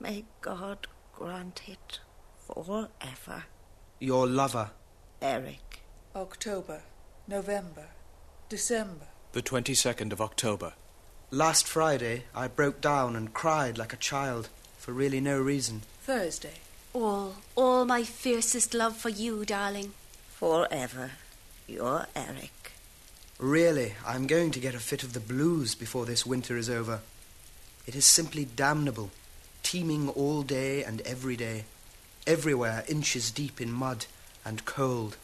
May 0.00 0.24
God 0.40 0.88
grant 1.14 1.62
it 1.66 2.00
forever. 2.46 3.44
Your 4.00 4.26
lover. 4.26 4.72
Eric. 5.22 5.82
October, 6.16 6.82
November, 7.28 7.86
December. 8.48 9.06
The 9.32 9.42
22nd 9.42 10.12
of 10.12 10.20
October. 10.20 10.72
Last 11.30 11.68
Friday, 11.68 12.24
I 12.34 12.48
broke 12.48 12.80
down 12.80 13.14
and 13.14 13.32
cried 13.32 13.78
like 13.78 13.92
a 13.92 13.96
child 13.96 14.48
for 14.76 14.92
really 14.92 15.20
no 15.20 15.40
reason. 15.40 15.82
Thursday, 16.02 16.54
All, 16.92 17.36
all 17.54 17.84
my 17.84 18.02
fiercest 18.02 18.74
love 18.74 18.96
for 18.96 19.08
you, 19.10 19.44
darling. 19.44 19.92
Forever. 20.30 21.12
Your 21.70 22.08
Eric. 22.16 22.72
Really, 23.38 23.94
I'm 24.04 24.26
going 24.26 24.50
to 24.50 24.60
get 24.60 24.74
a 24.74 24.80
fit 24.80 25.04
of 25.04 25.12
the 25.12 25.20
blues 25.20 25.76
before 25.76 26.04
this 26.04 26.26
winter 26.26 26.56
is 26.56 26.68
over. 26.68 27.00
It 27.86 27.94
is 27.94 28.04
simply 28.04 28.44
damnable, 28.44 29.10
teeming 29.62 30.08
all 30.08 30.42
day 30.42 30.82
and 30.82 31.00
every 31.02 31.36
day, 31.36 31.66
everywhere 32.26 32.84
inches 32.88 33.30
deep 33.30 33.60
in 33.60 33.70
mud 33.70 34.06
and 34.44 34.64
cold. 34.64 35.16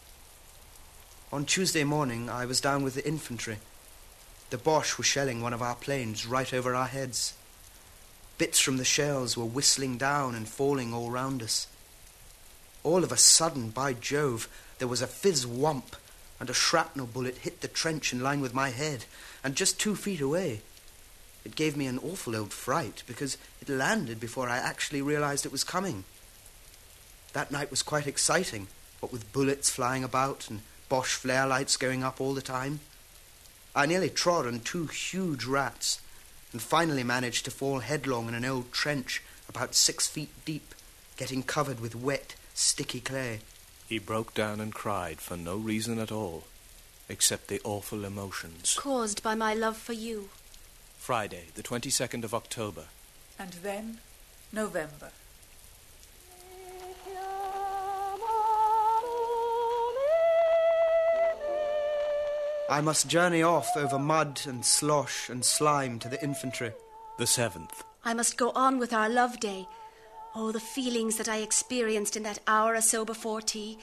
On 1.33 1.45
Tuesday 1.45 1.83
morning, 1.83 2.31
I 2.31 2.47
was 2.47 2.61
down 2.61 2.85
with 2.85 2.95
the 2.95 3.07
infantry. 3.07 3.57
The 4.51 4.59
Boche 4.59 4.99
were 4.99 5.05
shelling 5.05 5.43
one 5.43 5.53
of 5.53 5.63
our 5.63 5.75
planes 5.75 6.27
right 6.27 6.55
over 6.55 6.77
our 6.77 6.87
heads. 6.87 7.35
Bits 8.39 8.61
from 8.61 8.77
the 8.77 8.85
shells 8.85 9.37
were 9.37 9.45
whistling 9.45 9.99
down 9.99 10.37
and 10.37 10.49
falling 10.49 10.95
all 10.95 11.11
round 11.11 11.43
us. 11.43 11.67
All 12.85 13.03
of 13.03 13.11
a 13.11 13.17
sudden, 13.17 13.71
by 13.71 13.95
Jove, 13.95 14.49
there 14.79 14.87
was 14.87 15.03
a 15.03 15.09
fizz 15.09 15.45
whomp, 15.45 15.97
and 16.39 16.51
a 16.51 16.55
shrapnel 16.55 17.07
bullet 17.07 17.39
hit 17.39 17.61
the 17.61 17.69
trench 17.69 18.13
in 18.13 18.21
line 18.21 18.41
with 18.41 18.55
my 18.55 18.71
head, 18.71 19.05
and 19.43 19.55
just 19.55 19.81
two 19.81 19.95
feet 19.95 20.21
away. 20.21 20.61
It 21.45 21.55
gave 21.57 21.77
me 21.77 21.87
an 21.87 21.99
awful 21.99 22.35
old 22.35 22.53
fright 22.53 23.03
because 23.07 23.39
it 23.61 23.69
landed 23.69 24.19
before 24.19 24.49
I 24.49 24.59
actually 24.59 25.03
realized 25.03 25.47
it 25.47 25.53
was 25.53 25.65
coming. 25.65 26.05
That 27.33 27.53
night 27.53 27.71
was 27.71 27.83
quite 27.83 28.07
exciting, 28.07 28.67
what 29.01 29.13
with 29.13 29.33
bullets 29.33 29.71
flying 29.71 30.03
about 30.03 30.51
and 30.51 30.61
Boche 30.89 31.15
flare 31.15 31.47
lights 31.47 31.77
going 31.77 32.05
up 32.05 32.21
all 32.21 32.35
the 32.35 32.43
time. 32.43 32.81
I 33.75 33.87
nearly 33.87 34.09
trod 34.09 34.47
on 34.47 34.61
two 34.61 34.87
huge 34.87 35.45
rats 35.45 36.01
and 36.53 36.63
finally 36.63 37.03
managed 37.03 37.45
to 37.45 37.51
fall 37.51 37.81
headlong 37.81 38.29
in 38.29 38.35
an 38.35 38.45
old 38.45 38.73
trench 38.73 39.23
about 39.49 39.75
six 39.75 40.07
feet 40.07 40.31
deep, 40.45 40.75
getting 41.17 41.43
covered 41.43 41.81
with 41.81 41.97
wet, 41.97 42.37
sticky 42.55 43.01
clay. 43.01 43.41
He 43.89 43.99
broke 43.99 44.35
down 44.35 44.61
and 44.61 44.75
cried 44.75 45.21
for 45.21 45.37
no 45.37 45.57
reason 45.57 45.99
at 45.99 46.11
all, 46.11 46.45
except 47.09 47.47
the 47.47 47.61
awful 47.63 48.05
emotions. 48.05 48.75
Caused 48.79 49.23
by 49.23 49.35
my 49.35 49.55
love 49.55 49.77
for 49.77 49.93
you. 49.93 50.29
Friday, 50.99 51.45
the 51.55 51.63
22nd 51.63 52.25
of 52.25 52.35
October. 52.35 52.85
And 53.39 53.53
then 53.63 53.99
November. 54.53 55.11
I 62.69 62.81
must 62.81 63.07
journey 63.07 63.45
off 63.45 63.77
over 63.77 63.99
mud 63.99 64.41
and 64.45 64.67
slosh 64.67 65.29
and 65.29 65.45
slime 65.45 66.01
to 66.01 66.09
the 66.09 66.21
infantry. 66.23 66.73
The 67.17 67.25
7th. 67.25 67.85
I 68.05 68.13
must 68.13 68.37
go 68.37 68.51
on 68.51 68.79
with 68.79 68.93
our 68.93 69.09
love 69.09 69.39
day. 69.39 69.69
Oh, 70.39 70.53
the 70.53 70.61
feelings 70.61 71.17
that 71.17 71.31
I 71.31 71.39
experienced 71.39 72.15
in 72.15 72.23
that 72.25 72.41
hour 72.47 72.75
or 72.75 72.83
so 72.83 73.07
before 73.07 73.41
tea. 73.41 73.79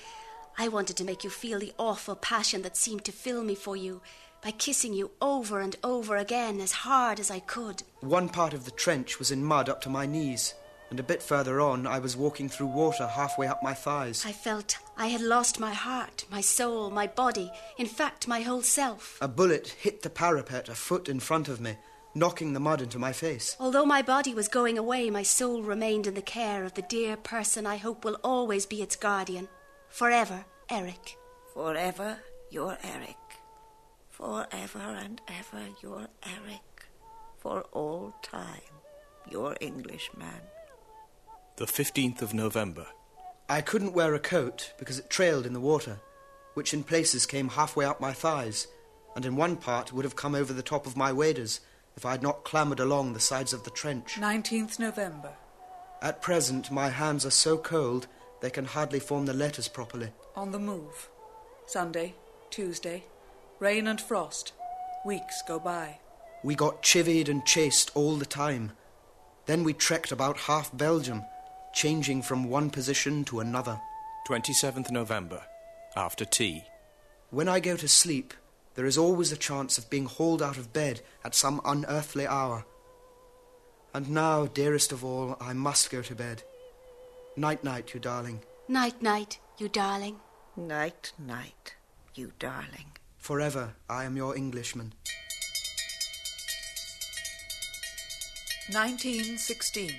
I 0.55 0.67
wanted 0.67 0.95
to 0.97 1.03
make 1.03 1.23
you 1.23 1.31
feel 1.31 1.57
the 1.57 1.73
awful 1.79 2.15
passion 2.15 2.61
that 2.61 2.77
seemed 2.77 3.03
to 3.05 3.11
fill 3.11 3.43
me 3.43 3.55
for 3.55 3.75
you 3.75 4.03
by 4.43 4.51
kissing 4.51 4.93
you 4.93 5.09
over 5.19 5.61
and 5.61 5.75
over 5.83 6.15
again 6.15 6.61
as 6.61 6.71
hard 6.71 7.19
as 7.19 7.31
I 7.31 7.39
could. 7.39 7.81
One 8.01 8.29
part 8.29 8.53
of 8.53 8.65
the 8.65 8.71
trench 8.71 9.17
was 9.17 9.31
in 9.31 9.43
mud 9.43 9.67
up 9.67 9.81
to 9.81 9.89
my 9.89 10.05
knees, 10.05 10.53
and 10.91 10.99
a 10.99 11.03
bit 11.11 11.23
further 11.23 11.59
on 11.59 11.87
I 11.87 11.97
was 11.97 12.15
walking 12.15 12.49
through 12.49 12.67
water 12.67 13.07
halfway 13.07 13.47
up 13.47 13.63
my 13.63 13.73
thighs. 13.73 14.23
I 14.23 14.31
felt 14.31 14.77
I 14.95 15.07
had 15.07 15.21
lost 15.21 15.59
my 15.59 15.73
heart, 15.73 16.25
my 16.29 16.41
soul, 16.41 16.91
my 16.91 17.07
body, 17.07 17.51
in 17.79 17.87
fact, 17.87 18.27
my 18.27 18.41
whole 18.41 18.61
self. 18.61 19.17
A 19.21 19.27
bullet 19.27 19.69
hit 19.69 20.03
the 20.03 20.11
parapet 20.11 20.69
a 20.69 20.75
foot 20.75 21.09
in 21.09 21.19
front 21.19 21.47
of 21.47 21.59
me, 21.59 21.77
knocking 22.15 22.53
the 22.53 22.59
mud 22.59 22.81
into 22.81 22.99
my 22.99 23.11
face. 23.11 23.55
Although 23.59 23.85
my 23.85 24.01
body 24.01 24.33
was 24.33 24.47
going 24.47 24.77
away, 24.77 25.09
my 25.09 25.23
soul 25.23 25.63
remained 25.63 26.07
in 26.07 26.13
the 26.13 26.21
care 26.21 26.63
of 26.63 26.73
the 26.73 26.81
dear 26.83 27.17
person 27.17 27.65
I 27.65 27.77
hope 27.77 28.05
will 28.05 28.17
always 28.23 28.65
be 28.65 28.81
its 28.81 28.95
guardian. 28.95 29.47
Forever, 29.89 30.45
Eric. 30.69 31.17
Forever, 31.53 32.17
your 32.49 32.77
Eric. 32.83 33.17
Forever 34.09 34.79
and 34.79 35.21
ever, 35.27 35.65
your 35.81 36.07
Eric. 36.23 36.87
For 37.37 37.61
all 37.71 38.13
time, 38.21 38.61
your 39.29 39.57
Englishman. 39.59 40.41
The 41.57 41.65
15th 41.65 42.21
of 42.21 42.33
November. 42.33 42.87
I 43.49 43.61
couldn't 43.61 43.93
wear 43.93 44.15
a 44.15 44.19
coat 44.19 44.73
because 44.79 44.97
it 44.97 45.09
trailed 45.09 45.45
in 45.45 45.53
the 45.53 45.59
water, 45.59 45.99
which 46.53 46.73
in 46.73 46.83
places 46.83 47.25
came 47.25 47.49
halfway 47.49 47.85
up 47.85 47.99
my 47.99 48.13
thighs, 48.13 48.67
and 49.15 49.25
in 49.25 49.35
one 49.35 49.57
part 49.57 49.91
would 49.91 50.05
have 50.05 50.15
come 50.15 50.33
over 50.33 50.53
the 50.53 50.63
top 50.63 50.87
of 50.87 50.97
my 50.97 51.11
waders 51.11 51.59
if 51.95 52.05
I 52.05 52.11
had 52.11 52.23
not 52.23 52.43
clambered 52.43 52.79
along 52.79 53.13
the 53.13 53.19
sides 53.19 53.53
of 53.53 53.63
the 53.63 53.69
trench. 53.71 54.15
19th 54.15 54.79
November. 54.79 55.31
At 56.01 56.21
present, 56.21 56.71
my 56.71 56.89
hands 56.89 57.25
are 57.25 57.31
so 57.31 57.57
cold 57.57 58.07
they 58.41 58.49
can 58.49 58.65
hardly 58.65 58.99
form 58.99 59.25
the 59.25 59.33
letters 59.33 59.67
properly. 59.67 60.09
On 60.35 60.51
the 60.51 60.59
move. 60.59 61.09
Sunday, 61.65 62.13
Tuesday. 62.49 63.05
Rain 63.59 63.87
and 63.87 64.01
frost. 64.01 64.51
Weeks 65.05 65.41
go 65.47 65.59
by. 65.59 65.99
We 66.43 66.55
got 66.55 66.83
chivied 66.83 67.29
and 67.29 67.45
chased 67.45 67.91
all 67.95 68.17
the 68.17 68.25
time. 68.25 68.73
Then 69.45 69.63
we 69.63 69.73
trekked 69.73 70.11
about 70.11 70.37
half 70.37 70.75
Belgium, 70.75 71.23
changing 71.73 72.21
from 72.21 72.49
one 72.49 72.69
position 72.69 73.23
to 73.25 73.39
another. 73.39 73.79
27th 74.27 74.91
November. 74.91 75.41
After 75.95 76.25
tea. 76.25 76.63
When 77.29 77.47
I 77.47 77.59
go 77.59 77.77
to 77.77 77.87
sleep, 77.87 78.33
there 78.75 78.85
is 78.85 78.97
always 78.97 79.31
a 79.31 79.37
chance 79.37 79.77
of 79.77 79.89
being 79.89 80.05
hauled 80.05 80.41
out 80.41 80.57
of 80.57 80.73
bed 80.73 81.01
at 81.23 81.35
some 81.35 81.61
unearthly 81.63 82.25
hour. 82.27 82.65
And 83.93 84.09
now, 84.09 84.47
dearest 84.47 84.91
of 84.91 85.05
all, 85.05 85.37
I 85.39 85.53
must 85.53 85.91
go 85.91 86.01
to 86.01 86.15
bed. 86.15 86.43
Night, 87.37 87.63
night, 87.63 87.93
you 87.93 87.99
darling. 87.99 88.41
Night, 88.67 89.01
night, 89.01 89.39
you 89.57 89.69
darling. 89.69 90.17
Night, 90.55 91.11
night, 91.19 91.75
you 92.15 92.31
darling. 92.39 92.93
Forever 93.17 93.73
I 93.89 94.05
am 94.05 94.17
your 94.17 94.35
Englishman. 94.35 94.93
1916. 98.71 99.91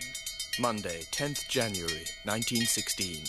Monday, 0.59 1.03
10th 1.13 1.49
January, 1.49 2.05
1916. 2.25 3.25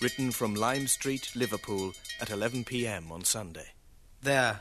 Written 0.00 0.30
from 0.30 0.54
Lime 0.54 0.86
Street, 0.86 1.30
Liverpool, 1.34 1.92
at 2.20 2.30
11 2.30 2.64
p.m. 2.64 3.10
on 3.10 3.24
Sunday. 3.24 3.68
There. 4.22 4.60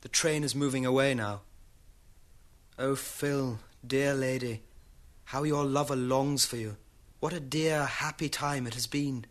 The 0.00 0.08
train 0.08 0.44
is 0.44 0.54
moving 0.54 0.86
away 0.86 1.14
now. 1.14 1.42
Oh, 2.78 2.94
Phil, 2.94 3.58
dear 3.86 4.14
lady, 4.14 4.62
how 5.24 5.42
your 5.42 5.64
lover 5.64 5.96
longs 5.96 6.46
for 6.46 6.56
you. 6.56 6.76
What 7.20 7.32
a 7.32 7.40
dear, 7.40 7.84
happy 7.84 8.28
time 8.28 8.66
it 8.66 8.74
has 8.74 8.86
been. 8.86 9.26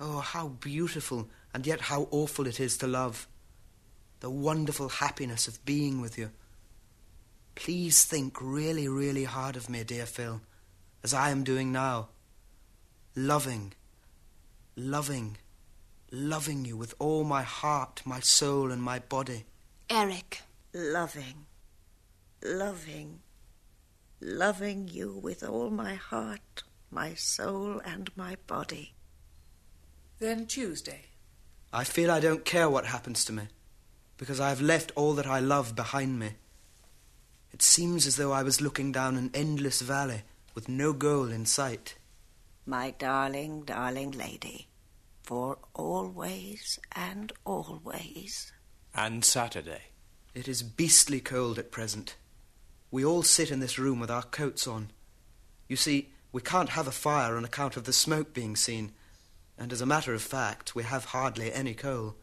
Oh, 0.00 0.18
how 0.18 0.48
beautiful 0.48 1.28
and 1.52 1.66
yet 1.66 1.82
how 1.82 2.08
awful 2.10 2.46
it 2.48 2.58
is 2.58 2.76
to 2.78 2.86
love. 2.88 3.28
The 4.20 4.30
wonderful 4.30 4.88
happiness 4.88 5.46
of 5.46 5.64
being 5.64 6.00
with 6.00 6.18
you. 6.18 6.30
Please 7.54 8.04
think 8.04 8.38
really, 8.40 8.88
really 8.88 9.24
hard 9.24 9.54
of 9.54 9.70
me, 9.70 9.84
dear 9.84 10.06
Phil, 10.06 10.40
as 11.04 11.14
I 11.14 11.30
am 11.30 11.44
doing 11.44 11.70
now. 11.70 12.08
Loving, 13.14 13.74
loving, 14.74 15.36
loving 16.14 16.64
you 16.64 16.76
with 16.76 16.94
all 16.98 17.24
my 17.24 17.42
heart, 17.42 18.02
my 18.04 18.20
soul, 18.20 18.70
and 18.70 18.82
my 18.82 18.98
body. 18.98 19.44
Eric. 19.90 20.42
Loving, 20.76 21.46
loving, 22.42 23.20
loving 24.20 24.88
you 24.88 25.20
with 25.22 25.44
all 25.44 25.70
my 25.70 25.94
heart, 25.94 26.64
my 26.90 27.14
soul, 27.14 27.80
and 27.84 28.10
my 28.16 28.36
body. 28.48 28.94
Then 30.18 30.46
Tuesday. 30.46 31.02
I 31.72 31.84
feel 31.84 32.10
I 32.10 32.18
don't 32.18 32.44
care 32.44 32.68
what 32.68 32.86
happens 32.86 33.24
to 33.26 33.32
me, 33.32 33.44
because 34.16 34.40
I 34.40 34.48
have 34.48 34.60
left 34.60 34.90
all 34.96 35.14
that 35.14 35.28
I 35.28 35.38
love 35.38 35.76
behind 35.76 36.18
me. 36.18 36.30
It 37.52 37.62
seems 37.62 38.04
as 38.04 38.16
though 38.16 38.32
I 38.32 38.42
was 38.42 38.60
looking 38.60 38.90
down 38.90 39.16
an 39.16 39.30
endless 39.32 39.80
valley 39.80 40.22
with 40.56 40.68
no 40.68 40.92
goal 40.92 41.30
in 41.30 41.46
sight. 41.46 41.94
My 42.66 42.90
darling, 42.98 43.62
darling 43.62 44.10
lady, 44.10 44.66
for 45.24 45.58
always 45.74 46.78
and 46.92 47.32
always. 47.44 48.52
And 48.94 49.24
Saturday. 49.24 49.82
It 50.34 50.46
is 50.46 50.62
beastly 50.62 51.20
cold 51.20 51.58
at 51.58 51.72
present. 51.72 52.16
We 52.90 53.04
all 53.04 53.22
sit 53.22 53.50
in 53.50 53.60
this 53.60 53.78
room 53.78 53.98
with 53.98 54.10
our 54.10 54.22
coats 54.22 54.68
on. 54.68 54.90
You 55.68 55.76
see, 55.76 56.10
we 56.30 56.42
can't 56.42 56.70
have 56.70 56.86
a 56.86 56.92
fire 56.92 57.36
on 57.36 57.44
account 57.44 57.76
of 57.76 57.84
the 57.84 57.92
smoke 57.92 58.34
being 58.34 58.54
seen, 58.54 58.92
and 59.58 59.72
as 59.72 59.80
a 59.80 59.86
matter 59.86 60.14
of 60.14 60.22
fact, 60.22 60.74
we 60.74 60.82
have 60.82 61.06
hardly 61.06 61.52
any 61.52 61.74
coal. 61.74 62.16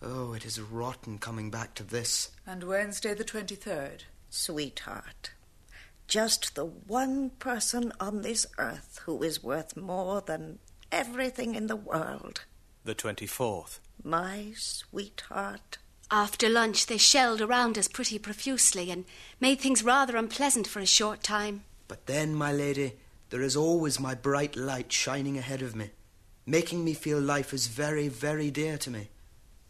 Oh, 0.00 0.32
it 0.32 0.44
is 0.44 0.60
rotten 0.60 1.18
coming 1.18 1.50
back 1.50 1.74
to 1.74 1.84
this. 1.84 2.30
And 2.46 2.64
Wednesday 2.64 3.14
the 3.14 3.24
23rd. 3.24 4.02
Sweetheart, 4.30 5.32
just 6.08 6.54
the 6.54 6.64
one 6.64 7.30
person 7.38 7.92
on 8.00 8.22
this 8.22 8.46
earth 8.58 9.00
who 9.04 9.22
is 9.22 9.42
worth 9.42 9.76
more 9.76 10.20
than 10.20 10.58
everything 10.92 11.54
in 11.56 11.66
the 11.66 11.76
world. 11.76 12.44
The 12.84 12.94
24th. 12.94 13.80
My 14.04 14.52
sweetheart. 14.54 15.78
After 16.10 16.48
lunch, 16.48 16.86
they 16.86 16.98
shelled 16.98 17.40
around 17.40 17.78
us 17.78 17.88
pretty 17.88 18.18
profusely 18.18 18.90
and 18.90 19.06
made 19.40 19.60
things 19.60 19.82
rather 19.82 20.16
unpleasant 20.16 20.66
for 20.66 20.80
a 20.80 20.86
short 20.86 21.22
time. 21.22 21.64
But 21.88 22.06
then, 22.06 22.34
my 22.34 22.52
lady, 22.52 22.92
there 23.30 23.40
is 23.40 23.56
always 23.56 23.98
my 23.98 24.14
bright 24.14 24.54
light 24.54 24.92
shining 24.92 25.38
ahead 25.38 25.62
of 25.62 25.74
me, 25.74 25.90
making 26.44 26.84
me 26.84 26.92
feel 26.92 27.18
life 27.18 27.54
is 27.54 27.66
very, 27.66 28.08
very 28.08 28.50
dear 28.50 28.76
to 28.78 28.90
me. 28.90 29.08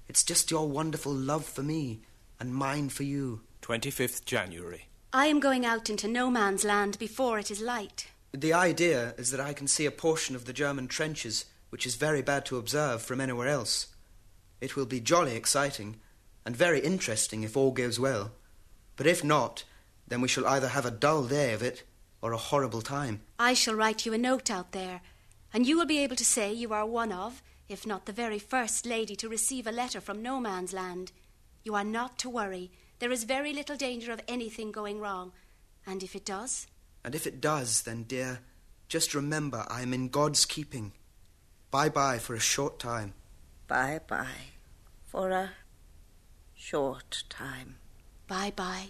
It's 0.08 0.24
just 0.24 0.50
your 0.50 0.68
wonderful 0.68 1.14
love 1.14 1.44
for 1.44 1.62
me 1.62 2.00
and 2.40 2.52
mine 2.52 2.88
for 2.88 3.04
you. 3.04 3.42
25th 3.62 4.24
January. 4.24 4.88
I 5.12 5.26
am 5.26 5.38
going 5.38 5.64
out 5.64 5.88
into 5.88 6.08
no 6.08 6.28
man's 6.28 6.64
land 6.64 6.98
before 6.98 7.38
it 7.38 7.50
is 7.50 7.60
light. 7.60 8.08
The 8.32 8.54
idea 8.54 9.14
is 9.18 9.30
that 9.30 9.40
I 9.40 9.52
can 9.52 9.68
see 9.68 9.84
a 9.84 9.90
portion 9.90 10.34
of 10.34 10.46
the 10.46 10.54
German 10.54 10.88
trenches, 10.88 11.44
which 11.68 11.86
is 11.86 11.96
very 11.96 12.22
bad 12.22 12.46
to 12.46 12.56
observe 12.56 13.02
from 13.02 13.20
anywhere 13.20 13.48
else. 13.48 13.88
It 14.60 14.74
will 14.74 14.86
be 14.86 15.00
jolly 15.00 15.36
exciting, 15.36 15.96
and 16.46 16.56
very 16.56 16.80
interesting 16.80 17.42
if 17.42 17.56
all 17.56 17.72
goes 17.72 18.00
well. 18.00 18.32
But 18.96 19.06
if 19.06 19.22
not, 19.22 19.64
then 20.08 20.22
we 20.22 20.28
shall 20.28 20.46
either 20.46 20.68
have 20.68 20.86
a 20.86 20.90
dull 20.90 21.24
day 21.24 21.52
of 21.52 21.62
it 21.62 21.82
or 22.22 22.32
a 22.32 22.38
horrible 22.38 22.80
time. 22.80 23.20
I 23.38 23.52
shall 23.52 23.74
write 23.74 24.06
you 24.06 24.14
a 24.14 24.18
note 24.18 24.50
out 24.50 24.72
there, 24.72 25.02
and 25.52 25.66
you 25.66 25.76
will 25.76 25.86
be 25.86 25.98
able 25.98 26.16
to 26.16 26.24
say 26.24 26.52
you 26.52 26.72
are 26.72 26.86
one 26.86 27.12
of, 27.12 27.42
if 27.68 27.86
not 27.86 28.06
the 28.06 28.12
very 28.12 28.38
first 28.38 28.86
lady 28.86 29.14
to 29.16 29.28
receive 29.28 29.66
a 29.66 29.72
letter 29.72 30.00
from 30.00 30.22
no 30.22 30.40
man's 30.40 30.72
land. 30.72 31.12
You 31.64 31.74
are 31.74 31.84
not 31.84 32.18
to 32.20 32.30
worry. 32.30 32.70
there 32.98 33.12
is 33.12 33.24
very 33.24 33.52
little 33.52 33.76
danger 33.76 34.12
of 34.12 34.20
anything 34.28 34.72
going 34.72 35.00
wrong. 35.00 35.32
And 35.86 36.02
if 36.02 36.14
it 36.14 36.24
does? 36.24 36.66
And 37.04 37.14
if 37.14 37.26
it 37.26 37.40
does, 37.40 37.82
then, 37.82 38.04
dear, 38.04 38.40
just 38.88 39.14
remember 39.14 39.64
I 39.68 39.82
am 39.82 39.94
in 39.94 40.08
God's 40.08 40.44
keeping. 40.44 40.92
Bye 41.70 41.88
bye 41.88 42.18
for 42.18 42.34
a 42.34 42.40
short 42.40 42.78
time. 42.78 43.14
Bye 43.66 44.00
bye 44.06 44.52
for 45.06 45.30
a 45.30 45.50
short 46.54 47.24
time. 47.28 47.76
Bye 48.28 48.52
bye. 48.54 48.88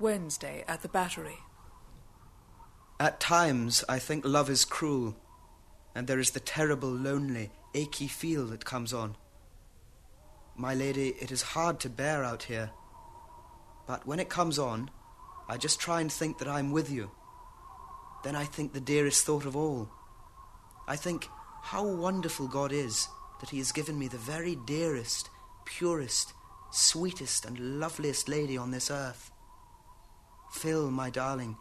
Wednesday 0.00 0.64
at 0.66 0.82
the 0.82 0.88
Battery. 0.88 1.38
At 2.98 3.20
times 3.20 3.84
I 3.88 3.98
think 3.98 4.24
love 4.24 4.50
is 4.50 4.64
cruel, 4.64 5.16
and 5.94 6.06
there 6.06 6.18
is 6.18 6.30
the 6.30 6.40
terrible, 6.40 6.90
lonely, 6.90 7.50
achy 7.74 8.08
feel 8.08 8.46
that 8.46 8.64
comes 8.64 8.92
on. 8.92 9.16
My 10.56 10.74
lady, 10.74 11.14
it 11.20 11.30
is 11.30 11.42
hard 11.42 11.80
to 11.80 11.88
bear 11.88 12.24
out 12.24 12.44
here. 12.44 12.70
But 13.90 14.06
when 14.06 14.20
it 14.20 14.28
comes 14.28 14.56
on, 14.56 14.88
I 15.48 15.56
just 15.56 15.80
try 15.80 16.00
and 16.00 16.12
think 16.12 16.38
that 16.38 16.46
I'm 16.46 16.70
with 16.70 16.92
you. 16.92 17.10
Then 18.22 18.36
I 18.36 18.44
think 18.44 18.72
the 18.72 18.80
dearest 18.80 19.26
thought 19.26 19.44
of 19.44 19.56
all. 19.56 19.90
I 20.86 20.94
think 20.94 21.26
how 21.60 21.84
wonderful 21.84 22.46
God 22.46 22.70
is 22.70 23.08
that 23.40 23.50
He 23.50 23.58
has 23.58 23.72
given 23.72 23.98
me 23.98 24.06
the 24.06 24.16
very 24.16 24.54
dearest, 24.54 25.28
purest, 25.64 26.32
sweetest, 26.70 27.44
and 27.44 27.80
loveliest 27.80 28.28
lady 28.28 28.56
on 28.56 28.70
this 28.70 28.92
earth. 28.92 29.32
Phil, 30.52 30.88
my 30.92 31.10
darling, 31.10 31.56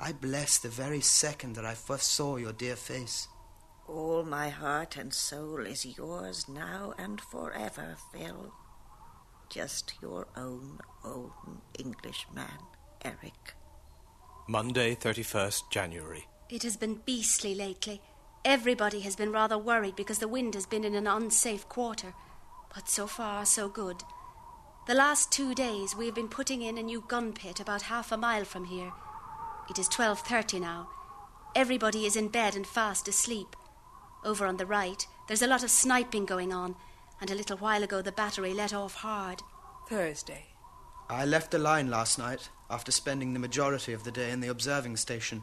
I 0.00 0.12
bless 0.12 0.56
the 0.56 0.70
very 0.70 1.02
second 1.02 1.56
that 1.56 1.66
I 1.66 1.74
first 1.74 2.14
saw 2.14 2.36
your 2.36 2.54
dear 2.54 2.76
face. 2.76 3.28
All 3.86 4.24
my 4.24 4.48
heart 4.48 4.96
and 4.96 5.12
soul 5.12 5.66
is 5.66 5.98
yours 5.98 6.48
now 6.48 6.94
and 6.96 7.20
forever, 7.20 7.98
Phil. 8.10 8.54
Just 9.52 9.92
your 10.00 10.28
own 10.34 10.80
own 11.04 11.60
Englishman, 11.78 12.46
Eric. 13.04 13.54
Monday, 14.48 14.94
31st 14.94 15.70
January. 15.70 16.26
It 16.48 16.62
has 16.62 16.78
been 16.78 17.02
beastly 17.04 17.54
lately. 17.54 18.00
Everybody 18.46 19.00
has 19.00 19.14
been 19.14 19.30
rather 19.30 19.58
worried 19.58 19.94
because 19.94 20.20
the 20.20 20.26
wind 20.26 20.54
has 20.54 20.64
been 20.64 20.84
in 20.84 20.94
an 20.94 21.06
unsafe 21.06 21.68
quarter. 21.68 22.14
But 22.74 22.88
so 22.88 23.06
far, 23.06 23.44
so 23.44 23.68
good. 23.68 24.02
The 24.86 24.94
last 24.94 25.30
two 25.30 25.54
days 25.54 25.94
we 25.94 26.06
have 26.06 26.14
been 26.14 26.28
putting 26.28 26.62
in 26.62 26.78
a 26.78 26.82
new 26.82 27.04
gun 27.06 27.34
pit 27.34 27.60
about 27.60 27.82
half 27.82 28.10
a 28.10 28.16
mile 28.16 28.46
from 28.46 28.64
here. 28.64 28.92
It 29.68 29.78
is 29.78 29.86
12:30 29.90 30.60
now. 30.60 30.88
Everybody 31.54 32.06
is 32.06 32.16
in 32.16 32.28
bed 32.28 32.56
and 32.56 32.66
fast 32.66 33.06
asleep. 33.06 33.54
Over 34.24 34.46
on 34.46 34.56
the 34.56 34.64
right, 34.64 35.06
there's 35.28 35.42
a 35.42 35.46
lot 35.46 35.62
of 35.62 35.70
sniping 35.70 36.24
going 36.24 36.54
on, 36.54 36.74
and 37.22 37.30
a 37.30 37.34
little 37.36 37.56
while 37.58 37.84
ago 37.84 38.02
the 38.02 38.10
battery 38.10 38.52
let 38.52 38.74
off 38.74 38.94
hard. 38.94 39.40
Thursday. 39.88 40.44
I 41.08 41.24
left 41.24 41.52
the 41.52 41.58
line 41.58 41.88
last 41.88 42.18
night 42.18 42.48
after 42.68 42.90
spending 42.90 43.32
the 43.32 43.38
majority 43.38 43.92
of 43.92 44.02
the 44.02 44.10
day 44.10 44.32
in 44.32 44.40
the 44.40 44.48
observing 44.48 44.96
station. 44.96 45.42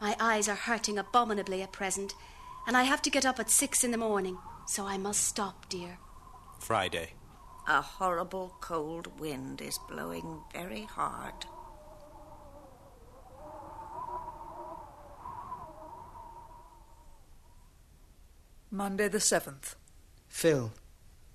My 0.00 0.16
eyes 0.18 0.48
are 0.48 0.56
hurting 0.56 0.98
abominably 0.98 1.62
at 1.62 1.70
present, 1.70 2.14
and 2.66 2.76
I 2.76 2.82
have 2.82 3.00
to 3.02 3.10
get 3.10 3.24
up 3.24 3.38
at 3.38 3.48
six 3.48 3.84
in 3.84 3.92
the 3.92 3.96
morning, 3.96 4.38
so 4.66 4.86
I 4.86 4.98
must 4.98 5.24
stop, 5.24 5.68
dear. 5.68 5.98
Friday. 6.58 7.12
A 7.68 7.80
horrible 7.80 8.56
cold 8.60 9.20
wind 9.20 9.60
is 9.60 9.78
blowing 9.88 10.40
very 10.52 10.82
hard. 10.82 11.46
Monday 18.70 19.06
the 19.06 19.18
7th. 19.18 19.76
Phil, 20.28 20.72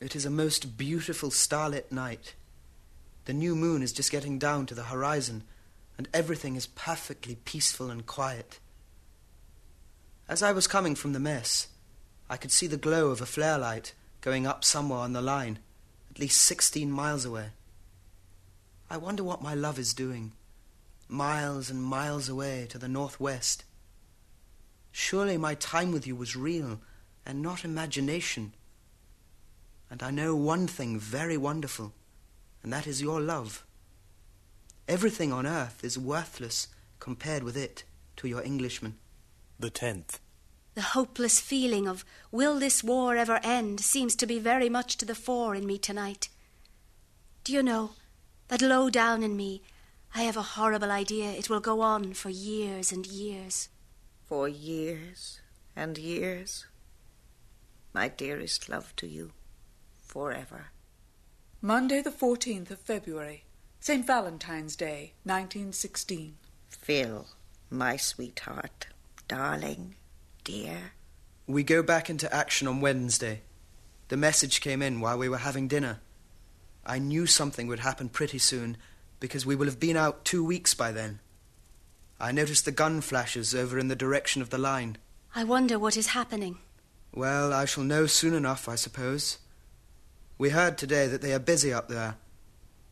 it 0.06 0.16
is 0.16 0.26
a 0.26 0.30
most 0.30 0.78
beautiful 0.78 1.32
starlit 1.32 1.92
night. 1.92 2.36
The 3.26 3.34
new 3.34 3.56
moon 3.56 3.82
is 3.82 3.94
just 3.94 4.12
getting 4.12 4.38
down 4.38 4.66
to 4.66 4.76
the 4.76 4.84
horizon, 4.84 5.44
and 5.98 6.10
everything 6.14 6.56
is 6.56 6.68
perfectly 6.68 7.38
peaceful 7.46 7.90
and 7.90 8.06
quiet. 8.06 8.60
As 10.28 10.44
I 10.44 10.52
was 10.52 10.68
coming 10.68 10.96
from 10.96 11.14
the 11.14 11.20
mess, 11.20 11.68
I 12.30 12.38
could 12.38 12.52
see 12.52 12.68
the 12.68 12.78
glow 12.78 13.10
of 13.10 13.22
a 13.22 13.26
flare 13.26 13.58
light 13.58 13.94
going 14.22 14.48
up 14.48 14.64
somewhere 14.64 15.00
on 15.00 15.14
the 15.14 15.22
line, 15.22 15.60
at 16.10 16.20
least 16.20 16.42
sixteen 16.42 16.92
miles 16.92 17.26
away. 17.26 17.50
I 18.90 18.98
wonder 18.98 19.24
what 19.24 19.42
my 19.42 19.54
love 19.54 19.80
is 19.80 19.94
doing, 19.94 20.34
miles 21.08 21.70
and 21.70 21.84
miles 21.84 22.30
away 22.30 22.68
to 22.70 22.78
the 22.78 22.88
northwest. 22.88 23.64
Surely 24.92 25.38
my 25.38 25.56
time 25.56 25.92
with 25.92 26.06
you 26.06 26.16
was 26.16 26.36
real 26.36 26.80
and 27.26 27.42
not 27.42 27.66
imagination. 27.66 28.54
And 29.94 30.02
I 30.02 30.10
know 30.10 30.36
one 30.36 30.66
thing 30.66 30.98
very 30.98 31.38
wonderful, 31.38 31.94
and 32.64 32.74
that 32.74 32.88
is 32.88 33.00
your 33.00 33.22
love. 33.22 33.64
Everything 34.88 35.32
on 35.32 35.46
earth 35.46 35.84
is 35.84 36.00
worthless 36.00 36.68
compared 37.00 37.44
with 37.44 37.56
it 37.56 37.84
to 38.16 38.28
your 38.28 38.42
Englishman. 38.42 38.98
The 39.60 39.70
10th. 39.70 40.18
The 40.74 40.82
hopeless 40.82 41.40
feeling 41.40 41.88
of 41.88 42.04
will 42.32 42.58
this 42.58 42.84
war 42.84 43.16
ever 43.16 43.40
end 43.44 43.82
seems 43.82 44.16
to 44.16 44.26
be 44.26 44.40
very 44.40 44.68
much 44.68 44.98
to 44.98 45.06
the 45.06 45.14
fore 45.14 45.54
in 45.54 45.68
me 45.68 45.78
tonight. 45.78 46.28
Do 47.44 47.54
you 47.54 47.62
know 47.62 47.92
that 48.48 48.64
low 48.64 48.90
down 48.90 49.22
in 49.22 49.38
me 49.38 49.62
I 50.16 50.24
have 50.24 50.38
a 50.38 50.54
horrible 50.58 50.90
idea 50.90 51.34
it 51.34 51.52
will 51.52 51.60
go 51.60 51.82
on 51.82 52.16
for 52.16 52.32
years 52.32 52.92
and 52.92 53.06
years. 53.06 53.70
For 54.26 54.48
years 54.48 55.40
and 55.76 56.00
years. 56.00 56.66
My 57.94 58.08
dearest 58.08 58.70
love 58.70 58.96
to 58.96 59.06
you, 59.06 59.34
forever. 60.14 60.68
Monday 61.60 62.00
the 62.00 62.12
14th 62.12 62.70
of 62.70 62.78
February. 62.78 63.46
St. 63.80 64.06
Valentine's 64.06 64.76
Day, 64.76 65.14
1916. 65.24 66.36
Phil, 66.70 67.26
my 67.72 67.98
sweetheart, 67.98 68.86
darling, 69.28 69.96
dear. 70.44 70.92
We 71.48 71.64
go 71.64 71.82
back 71.82 72.12
into 72.12 72.32
action 72.32 72.68
on 72.68 72.80
Wednesday. 72.80 73.42
The 74.10 74.16
message 74.18 74.62
came 74.62 74.84
in 74.84 75.02
while 75.02 75.18
we 75.18 75.28
were 75.28 75.40
having 75.40 75.68
dinner. 75.68 76.00
I 76.86 77.00
knew 77.00 77.26
something 77.26 77.66
would 77.66 77.80
happen 77.80 78.08
pretty 78.08 78.38
soon 78.38 78.78
because 79.20 79.48
we 79.48 79.56
will 79.56 79.66
have 79.66 79.80
been 79.80 79.98
out 79.98 80.26
two 80.26 80.46
weeks 80.46 80.76
by 80.76 80.92
then. 80.92 81.22
I 82.20 82.32
noticed 82.32 82.66
the 82.66 82.72
gun 82.72 83.02
flashes 83.02 83.56
over 83.56 83.80
in 83.80 83.88
the 83.88 83.96
direction 83.96 84.44
of 84.44 84.52
the 84.52 84.60
line. 84.60 84.98
I 85.34 85.44
wonder 85.44 85.80
what 85.80 85.98
is 85.98 86.08
happening. 86.08 86.60
Well, 87.12 87.52
I 87.52 87.66
shall 87.66 87.84
know 87.84 88.06
soon 88.06 88.36
enough, 88.36 88.70
I 88.70 88.76
suppose. 88.76 89.40
We 90.44 90.50
heard 90.50 90.78
today 90.78 91.08
that 91.08 91.22
they 91.22 91.34
are 91.34 91.40
busy 91.40 91.72
up 91.72 91.88
there. 91.88 92.18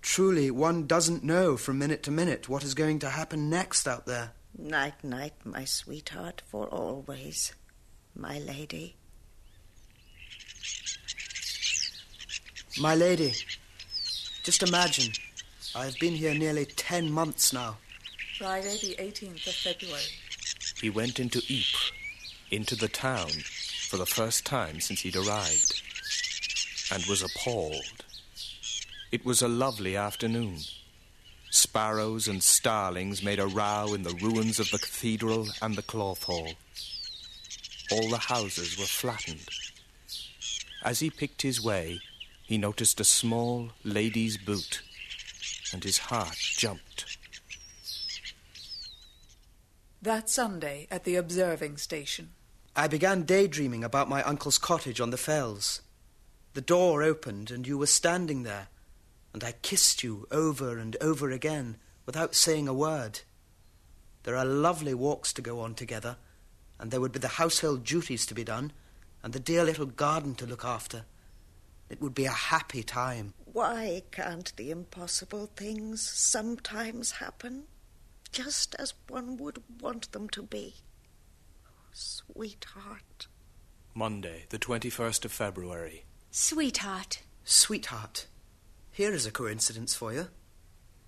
Truly, 0.01 0.49
one 0.49 0.87
doesn't 0.87 1.21
know 1.21 1.57
from 1.57 1.79
minute 1.79 2.01
to 2.03 2.09
minute 2.09 2.47
what 2.47 2.63
is 2.63 2.73
going 2.73 2.99
to 2.99 3.09
happen 3.09 3.49
next 3.49 3.89
out 3.89 4.05
there. 4.05 4.31
Night, 4.57 5.03
night, 5.03 5.33
my 5.43 5.65
sweetheart, 5.65 6.43
for 6.47 6.67
always, 6.67 7.53
my 8.15 8.39
lady. 8.39 8.95
My 12.79 12.95
lady, 12.95 13.33
just 14.43 14.63
imagine, 14.63 15.11
I 15.75 15.83
have 15.83 15.99
been 15.99 16.13
here 16.13 16.33
nearly 16.33 16.63
ten 16.63 17.11
months 17.11 17.51
now. 17.51 17.79
Friday 18.37 18.77
the 18.81 18.95
18th 18.97 19.45
of 19.45 19.55
February. 19.55 20.03
He 20.79 20.89
went 20.89 21.19
into 21.19 21.39
Ypres, 21.39 21.91
into 22.49 22.77
the 22.77 22.87
town, 22.87 23.27
for 23.89 23.97
the 23.97 24.05
first 24.05 24.45
time 24.45 24.79
since 24.79 25.01
he'd 25.01 25.17
arrived, 25.17 25.81
and 26.91 27.06
was 27.06 27.21
appalled. 27.21 28.06
It 29.12 29.25
was 29.25 29.41
a 29.41 29.47
lovely 29.47 29.95
afternoon. 29.95 30.58
Sparrows 31.49 32.27
and 32.27 32.41
starlings 32.41 33.23
made 33.23 33.39
a 33.39 33.47
row 33.47 33.93
in 33.93 34.04
the 34.04 34.17
ruins 34.21 34.60
of 34.60 34.69
the 34.71 34.80
cathedral 34.80 35.47
and 35.62 35.75
the 35.75 35.82
cloth 35.82 36.23
hall. 36.23 36.54
All 37.91 38.10
the 38.10 38.17
houses 38.17 38.77
were 38.77 38.86
flattened. 38.86 39.47
As 40.84 40.99
he 40.99 41.10
picked 41.10 41.41
his 41.41 41.63
way, 41.63 41.99
he 42.43 42.58
noticed 42.58 42.99
a 42.99 43.06
small 43.06 43.71
lady's 43.84 44.38
boot, 44.38 44.82
and 45.73 45.84
his 45.84 45.97
heart 45.97 46.38
jumped. 46.38 47.17
That 50.01 50.30
Sunday 50.30 50.88
at 50.89 51.04
the 51.04 51.15
observing 51.15 51.77
station. 51.77 52.32
I 52.75 52.88
began 52.88 53.23
daydreaming 53.23 53.84
about 53.84 54.10
my 54.10 54.23
uncle's 54.23 54.58
cottage 54.58 54.99
on 55.01 55.12
the 55.12 55.17
fells. 55.17 55.82
The 56.53 56.61
door 56.61 57.01
opened, 57.01 57.49
and 57.49 57.65
you 57.65 57.77
were 57.77 57.87
standing 57.87 58.43
there, 58.43 58.67
and 59.33 59.43
I 59.43 59.53
kissed 59.53 60.03
you 60.03 60.27
over 60.31 60.77
and 60.77 60.97
over 60.99 61.31
again 61.31 61.77
without 62.05 62.35
saying 62.35 62.67
a 62.67 62.73
word. 62.73 63.21
There 64.23 64.35
are 64.35 64.45
lovely 64.45 64.93
walks 64.93 65.31
to 65.33 65.41
go 65.41 65.61
on 65.61 65.75
together, 65.75 66.17
and 66.77 66.91
there 66.91 66.99
would 66.99 67.13
be 67.13 67.19
the 67.19 67.27
household 67.29 67.85
duties 67.85 68.25
to 68.25 68.33
be 68.33 68.43
done, 68.43 68.73
and 69.23 69.31
the 69.31 69.39
dear 69.39 69.63
little 69.63 69.85
garden 69.85 70.35
to 70.35 70.45
look 70.45 70.65
after. 70.65 71.05
It 71.89 72.01
would 72.01 72.13
be 72.13 72.25
a 72.25 72.31
happy 72.31 72.83
time. 72.83 73.33
Why 73.45 74.03
can't 74.11 74.51
the 74.55 74.71
impossible 74.71 75.49
things 75.55 76.01
sometimes 76.01 77.11
happen? 77.11 77.63
Just 78.31 78.75
as 78.75 78.93
one 79.07 79.37
would 79.37 79.61
want 79.81 80.11
them 80.11 80.29
to 80.29 80.41
be. 80.41 80.75
Oh, 81.65 81.89
sweetheart. 81.93 83.27
Monday, 83.93 84.45
the 84.49 84.59
21st 84.59 85.25
of 85.25 85.31
February. 85.31 86.05
Sweetheart. 86.34 87.24
Sweetheart, 87.44 88.28
here 88.89 89.12
is 89.12 89.26
a 89.26 89.32
coincidence 89.32 89.94
for 89.94 90.13
you. 90.13 90.28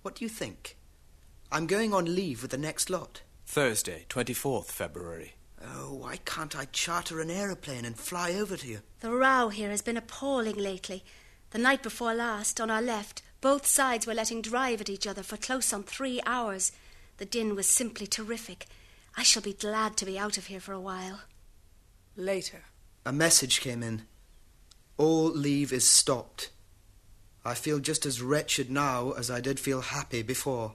What 0.02 0.16
do 0.16 0.24
you 0.26 0.28
think? 0.28 0.76
I'm 1.50 1.66
going 1.66 1.94
on 1.94 2.14
leave 2.14 2.42
with 2.42 2.50
the 2.50 2.58
next 2.58 2.90
lot. 2.90 3.22
Thursday, 3.46 4.04
24th 4.10 4.66
February. 4.66 5.36
Oh, 5.62 5.94
why 5.94 6.18
can't 6.26 6.54
I 6.54 6.66
charter 6.66 7.22
an 7.22 7.30
aeroplane 7.30 7.86
and 7.86 7.98
fly 7.98 8.34
over 8.34 8.58
to 8.58 8.66
you? 8.66 8.80
The 9.00 9.12
row 9.12 9.48
here 9.48 9.70
has 9.70 9.80
been 9.80 9.96
appalling 9.96 10.56
lately. 10.56 11.02
The 11.52 11.58
night 11.58 11.82
before 11.82 12.12
last, 12.12 12.60
on 12.60 12.70
our 12.70 12.82
left, 12.82 13.22
both 13.40 13.64
sides 13.64 14.06
were 14.06 14.12
letting 14.12 14.42
drive 14.42 14.82
at 14.82 14.90
each 14.90 15.06
other 15.06 15.22
for 15.22 15.38
close 15.38 15.72
on 15.72 15.84
three 15.84 16.20
hours. 16.26 16.70
The 17.16 17.24
din 17.24 17.54
was 17.54 17.66
simply 17.66 18.06
terrific. 18.06 18.66
I 19.16 19.22
shall 19.22 19.42
be 19.42 19.54
glad 19.54 19.96
to 19.96 20.04
be 20.04 20.18
out 20.18 20.36
of 20.36 20.48
here 20.48 20.60
for 20.60 20.74
a 20.74 20.80
while. 20.80 21.22
Later. 22.14 22.64
A 23.06 23.12
message 23.12 23.62
came 23.62 23.82
in. 23.82 24.02
All 24.96 25.30
leave 25.30 25.72
is 25.72 25.88
stopped. 25.88 26.50
I 27.44 27.54
feel 27.54 27.78
just 27.78 28.06
as 28.06 28.22
wretched 28.22 28.70
now 28.70 29.12
as 29.12 29.30
I 29.30 29.40
did 29.40 29.58
feel 29.58 29.80
happy 29.80 30.22
before. 30.22 30.74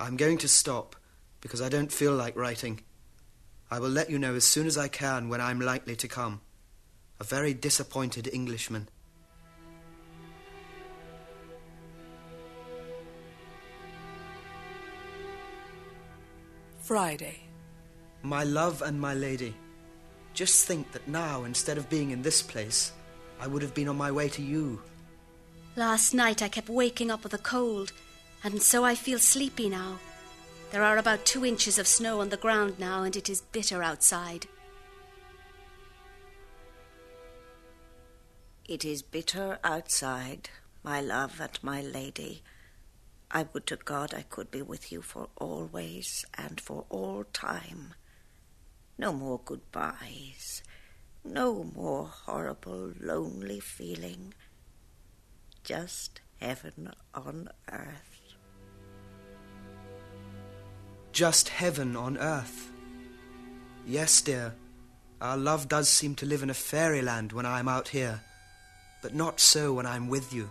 I'm 0.00 0.16
going 0.16 0.38
to 0.38 0.48
stop 0.48 0.96
because 1.40 1.62
I 1.62 1.68
don't 1.68 1.92
feel 1.92 2.14
like 2.14 2.36
writing. 2.36 2.80
I 3.70 3.78
will 3.78 3.88
let 3.88 4.10
you 4.10 4.18
know 4.18 4.34
as 4.34 4.44
soon 4.44 4.66
as 4.66 4.76
I 4.76 4.88
can 4.88 5.28
when 5.28 5.40
I'm 5.40 5.60
likely 5.60 5.94
to 5.96 6.08
come. 6.08 6.40
A 7.20 7.24
very 7.24 7.54
disappointed 7.54 8.28
Englishman. 8.32 8.88
Friday. 16.80 17.40
My 18.22 18.44
love 18.44 18.82
and 18.82 19.00
my 19.00 19.14
lady, 19.14 19.54
just 20.38 20.66
think 20.66 20.92
that 20.92 21.08
now, 21.08 21.42
instead 21.42 21.78
of 21.78 21.90
being 21.90 22.12
in 22.12 22.22
this 22.22 22.42
place, 22.42 22.92
I 23.40 23.48
would 23.48 23.60
have 23.60 23.74
been 23.74 23.88
on 23.88 23.96
my 23.96 24.12
way 24.12 24.28
to 24.28 24.40
you. 24.40 24.80
Last 25.74 26.14
night 26.14 26.42
I 26.42 26.48
kept 26.48 26.68
waking 26.68 27.10
up 27.10 27.24
with 27.24 27.34
a 27.34 27.38
cold, 27.38 27.90
and 28.44 28.62
so 28.62 28.84
I 28.84 28.94
feel 28.94 29.18
sleepy 29.18 29.68
now. 29.68 29.98
There 30.70 30.84
are 30.84 30.96
about 30.96 31.24
two 31.24 31.44
inches 31.44 31.76
of 31.76 31.88
snow 31.88 32.20
on 32.20 32.28
the 32.28 32.36
ground 32.36 32.78
now, 32.78 33.02
and 33.02 33.16
it 33.16 33.28
is 33.28 33.40
bitter 33.40 33.82
outside. 33.82 34.46
It 38.68 38.84
is 38.84 39.02
bitter 39.02 39.58
outside, 39.64 40.50
my 40.84 41.00
love 41.00 41.40
and 41.40 41.58
my 41.62 41.82
lady. 41.82 42.44
I 43.28 43.48
would 43.52 43.66
to 43.66 43.76
God 43.76 44.14
I 44.14 44.22
could 44.22 44.52
be 44.52 44.62
with 44.62 44.92
you 44.92 45.02
for 45.02 45.30
always 45.36 46.24
and 46.34 46.60
for 46.60 46.84
all 46.90 47.24
time. 47.32 47.94
No 49.00 49.12
more 49.12 49.40
goodbyes, 49.44 50.62
no 51.24 51.62
more 51.62 52.06
horrible, 52.06 52.92
lonely 53.00 53.60
feeling. 53.60 54.34
Just 55.62 56.20
heaven 56.40 56.92
on 57.14 57.48
earth. 57.70 58.34
Just 61.12 61.48
heaven 61.48 61.94
on 61.94 62.18
earth. 62.18 62.72
Yes, 63.86 64.20
dear, 64.20 64.54
our 65.20 65.36
love 65.36 65.68
does 65.68 65.88
seem 65.88 66.16
to 66.16 66.26
live 66.26 66.42
in 66.42 66.50
a 66.50 66.54
fairyland 66.54 67.32
when 67.32 67.46
I'm 67.46 67.68
out 67.68 67.88
here, 67.88 68.20
but 69.00 69.14
not 69.14 69.38
so 69.38 69.74
when 69.74 69.86
I'm 69.86 70.08
with 70.08 70.32
you. 70.32 70.50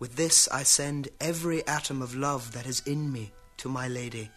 With 0.00 0.16
this 0.16 0.48
I 0.48 0.64
send 0.64 1.08
every 1.20 1.64
atom 1.68 2.02
of 2.02 2.16
love 2.16 2.52
that 2.52 2.66
is 2.66 2.82
in 2.84 3.12
me 3.12 3.32
to 3.58 3.68
my 3.68 3.86
lady. 3.86 4.28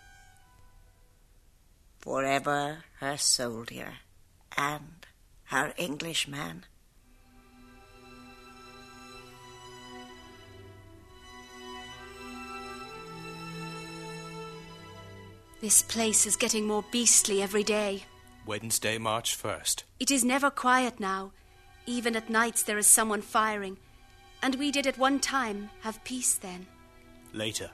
Forever 2.05 2.83
her 2.99 3.17
soldier 3.17 3.93
and 4.55 5.07
her 5.45 5.73
Englishman. 5.75 6.65
This 15.61 15.81
place 15.81 16.27
is 16.27 16.35
getting 16.35 16.67
more 16.67 16.85
beastly 16.91 17.41
every 17.41 17.63
day. 17.63 18.03
Wednesday, 18.45 18.99
March 18.99 19.35
1st. 19.35 19.81
It 19.99 20.11
is 20.11 20.23
never 20.23 20.51
quiet 20.51 20.99
now. 20.99 21.31
Even 21.87 22.15
at 22.15 22.29
nights 22.29 22.61
there 22.61 22.77
is 22.77 22.85
someone 22.85 23.23
firing. 23.23 23.79
And 24.43 24.53
we 24.55 24.69
did 24.69 24.85
at 24.85 24.99
one 24.99 25.19
time 25.19 25.71
have 25.81 26.03
peace 26.03 26.35
then. 26.35 26.67
Later. 27.33 27.71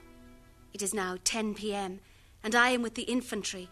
It 0.72 0.80
is 0.80 0.94
now 0.94 1.18
10 1.22 1.54
p.m., 1.54 2.00
and 2.42 2.54
I 2.54 2.70
am 2.70 2.80
with 2.80 2.94
the 2.94 3.02
infantry. 3.02 3.68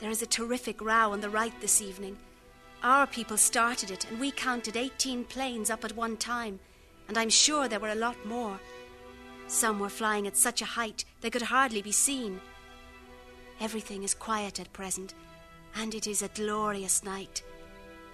There 0.00 0.10
is 0.10 0.22
a 0.22 0.26
terrific 0.26 0.80
row 0.80 1.12
on 1.12 1.20
the 1.20 1.30
right 1.30 1.52
this 1.60 1.82
evening. 1.82 2.16
Our 2.82 3.06
people 3.06 3.36
started 3.36 3.90
it, 3.90 4.08
and 4.08 4.20
we 4.20 4.30
counted 4.30 4.76
18 4.76 5.24
planes 5.24 5.70
up 5.70 5.84
at 5.84 5.96
one 5.96 6.16
time, 6.16 6.60
and 7.08 7.18
I'm 7.18 7.30
sure 7.30 7.66
there 7.66 7.80
were 7.80 7.88
a 7.88 7.96
lot 7.96 8.24
more. 8.24 8.60
Some 9.48 9.80
were 9.80 9.88
flying 9.88 10.26
at 10.26 10.36
such 10.36 10.62
a 10.62 10.66
height 10.66 11.04
they 11.20 11.30
could 11.30 11.42
hardly 11.42 11.82
be 11.82 11.90
seen. 11.90 12.40
Everything 13.60 14.04
is 14.04 14.14
quiet 14.14 14.60
at 14.60 14.72
present, 14.72 15.14
and 15.74 15.94
it 15.94 16.06
is 16.06 16.22
a 16.22 16.28
glorious 16.28 17.02
night. 17.02 17.42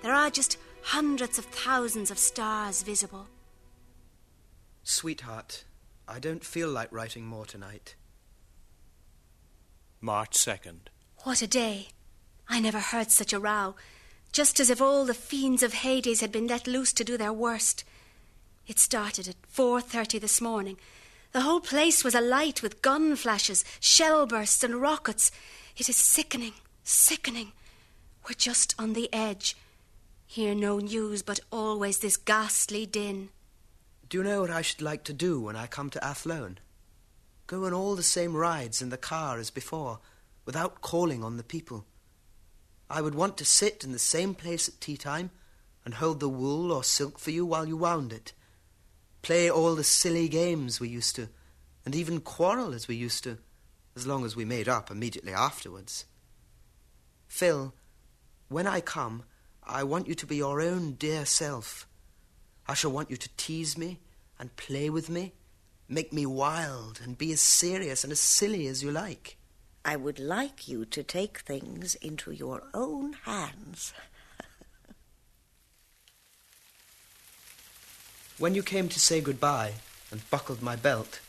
There 0.02 0.14
are 0.14 0.30
just 0.30 0.56
hundreds 0.80 1.38
of 1.38 1.44
thousands 1.46 2.10
of 2.10 2.18
stars 2.18 2.82
visible. 2.82 3.26
Sweetheart, 4.82 5.64
I 6.08 6.18
don't 6.18 6.44
feel 6.44 6.68
like 6.68 6.92
writing 6.92 7.26
more 7.26 7.46
tonight. 7.46 7.96
March 10.00 10.36
2nd. 10.36 10.88
What 11.24 11.40
a 11.40 11.46
day! 11.46 11.88
I 12.50 12.60
never 12.60 12.78
heard 12.78 13.10
such 13.10 13.32
a 13.32 13.40
row. 13.40 13.76
Just 14.30 14.60
as 14.60 14.68
if 14.68 14.82
all 14.82 15.06
the 15.06 15.14
fiends 15.14 15.62
of 15.62 15.72
Hades 15.72 16.20
had 16.20 16.30
been 16.30 16.46
let 16.46 16.66
loose 16.66 16.92
to 16.92 17.02
do 17.02 17.16
their 17.16 17.32
worst. 17.32 17.82
It 18.66 18.78
started 18.78 19.26
at 19.26 19.50
4:30 19.50 20.18
this 20.18 20.42
morning. 20.42 20.76
The 21.32 21.40
whole 21.40 21.60
place 21.60 22.04
was 22.04 22.14
alight 22.14 22.62
with 22.62 22.82
gun 22.82 23.16
flashes, 23.16 23.64
shell 23.80 24.26
bursts, 24.26 24.62
and 24.62 24.82
rockets. 24.82 25.30
It 25.78 25.88
is 25.88 25.96
sickening, 25.96 26.52
sickening. 26.82 27.52
We're 28.28 28.34
just 28.34 28.74
on 28.78 28.92
the 28.92 29.10
edge. 29.10 29.56
Hear 30.26 30.54
no 30.54 30.78
news, 30.78 31.22
but 31.22 31.40
always 31.50 32.00
this 32.00 32.18
ghastly 32.18 32.84
din. 32.84 33.30
Do 34.10 34.18
you 34.18 34.24
know 34.24 34.42
what 34.42 34.50
I 34.50 34.60
should 34.60 34.82
like 34.82 35.04
to 35.04 35.14
do 35.14 35.40
when 35.40 35.56
I 35.56 35.68
come 35.68 35.88
to 35.88 36.04
Athlone? 36.04 36.58
Go 37.46 37.64
on 37.64 37.72
all 37.72 37.96
the 37.96 38.02
same 38.02 38.36
rides 38.36 38.82
in 38.82 38.90
the 38.90 38.98
car 38.98 39.38
as 39.38 39.48
before, 39.48 40.00
without 40.44 40.80
calling 40.80 41.24
on 41.24 41.36
the 41.36 41.42
people. 41.42 41.86
I 42.90 43.00
would 43.00 43.14
want 43.14 43.36
to 43.38 43.44
sit 43.44 43.82
in 43.84 43.92
the 43.92 43.98
same 43.98 44.34
place 44.34 44.68
at 44.68 44.80
tea 44.80 44.96
time 44.96 45.30
and 45.84 45.94
hold 45.94 46.20
the 46.20 46.28
wool 46.28 46.72
or 46.72 46.84
silk 46.84 47.18
for 47.18 47.30
you 47.30 47.44
while 47.44 47.66
you 47.66 47.76
wound 47.76 48.12
it. 48.12 48.32
Play 49.22 49.50
all 49.50 49.74
the 49.74 49.84
silly 49.84 50.28
games 50.28 50.80
we 50.80 50.88
used 50.88 51.16
to, 51.16 51.28
and 51.84 51.94
even 51.94 52.20
quarrel 52.20 52.74
as 52.74 52.88
we 52.88 52.94
used 52.94 53.24
to, 53.24 53.38
as 53.96 54.06
long 54.06 54.24
as 54.24 54.36
we 54.36 54.44
made 54.44 54.68
up 54.68 54.90
immediately 54.90 55.32
afterwards. 55.32 56.04
Phil, 57.26 57.74
when 58.48 58.66
I 58.66 58.80
come, 58.80 59.24
I 59.66 59.82
want 59.82 60.08
you 60.08 60.14
to 60.14 60.26
be 60.26 60.36
your 60.36 60.60
own 60.60 60.92
dear 60.92 61.24
self. 61.24 61.88
I 62.66 62.74
shall 62.74 62.92
want 62.92 63.10
you 63.10 63.16
to 63.16 63.36
tease 63.36 63.78
me 63.78 64.00
and 64.38 64.56
play 64.56 64.90
with 64.90 65.08
me, 65.08 65.32
make 65.88 66.12
me 66.12 66.26
wild 66.26 67.00
and 67.02 67.16
be 67.16 67.32
as 67.32 67.40
serious 67.40 68.04
and 68.04 68.12
as 68.12 68.20
silly 68.20 68.66
as 68.66 68.82
you 68.82 68.90
like. 68.90 69.36
I 69.84 69.96
would 69.96 70.18
like 70.18 70.66
you 70.66 70.84
to 70.86 71.02
take 71.02 71.40
things 71.40 71.94
into 71.96 72.30
your 72.30 72.62
own 72.72 73.14
hands. 73.24 73.92
When 78.36 78.56
you 78.56 78.64
came 78.64 78.88
to 78.88 78.98
say 78.98 79.20
goodbye 79.20 79.74
and 80.10 80.28
buckled 80.28 80.60
my 80.60 80.74
belt, 80.74 81.20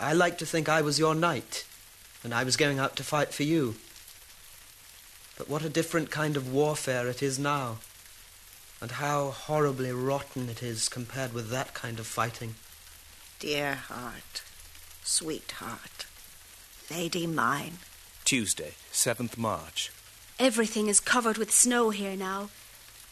I 0.00 0.14
liked 0.14 0.38
to 0.38 0.46
think 0.46 0.66
I 0.66 0.80
was 0.80 0.98
your 0.98 1.14
knight 1.14 1.66
and 2.24 2.32
I 2.32 2.42
was 2.44 2.56
going 2.56 2.78
out 2.78 2.96
to 2.96 3.04
fight 3.04 3.34
for 3.34 3.42
you. 3.42 3.74
But 5.36 5.48
what 5.48 5.64
a 5.64 5.68
different 5.68 6.10
kind 6.10 6.36
of 6.36 6.52
warfare 6.52 7.06
it 7.08 7.22
is 7.22 7.38
now, 7.38 7.78
and 8.80 8.92
how 8.92 9.30
horribly 9.30 9.92
rotten 9.92 10.48
it 10.48 10.62
is 10.62 10.88
compared 10.88 11.32
with 11.32 11.50
that 11.50 11.74
kind 11.74 11.98
of 11.98 12.06
fighting. 12.06 12.54
Dear 13.38 13.74
heart, 13.74 14.42
sweetheart, 15.02 16.06
lady 16.96 17.26
mine. 17.26 17.78
Tuesday, 18.22 18.74
7th 18.92 19.38
March. 19.38 19.90
Everything 20.38 20.88
is 20.88 21.00
covered 21.00 21.38
with 21.38 21.50
snow 21.50 21.88
here 21.88 22.16
now. 22.16 22.50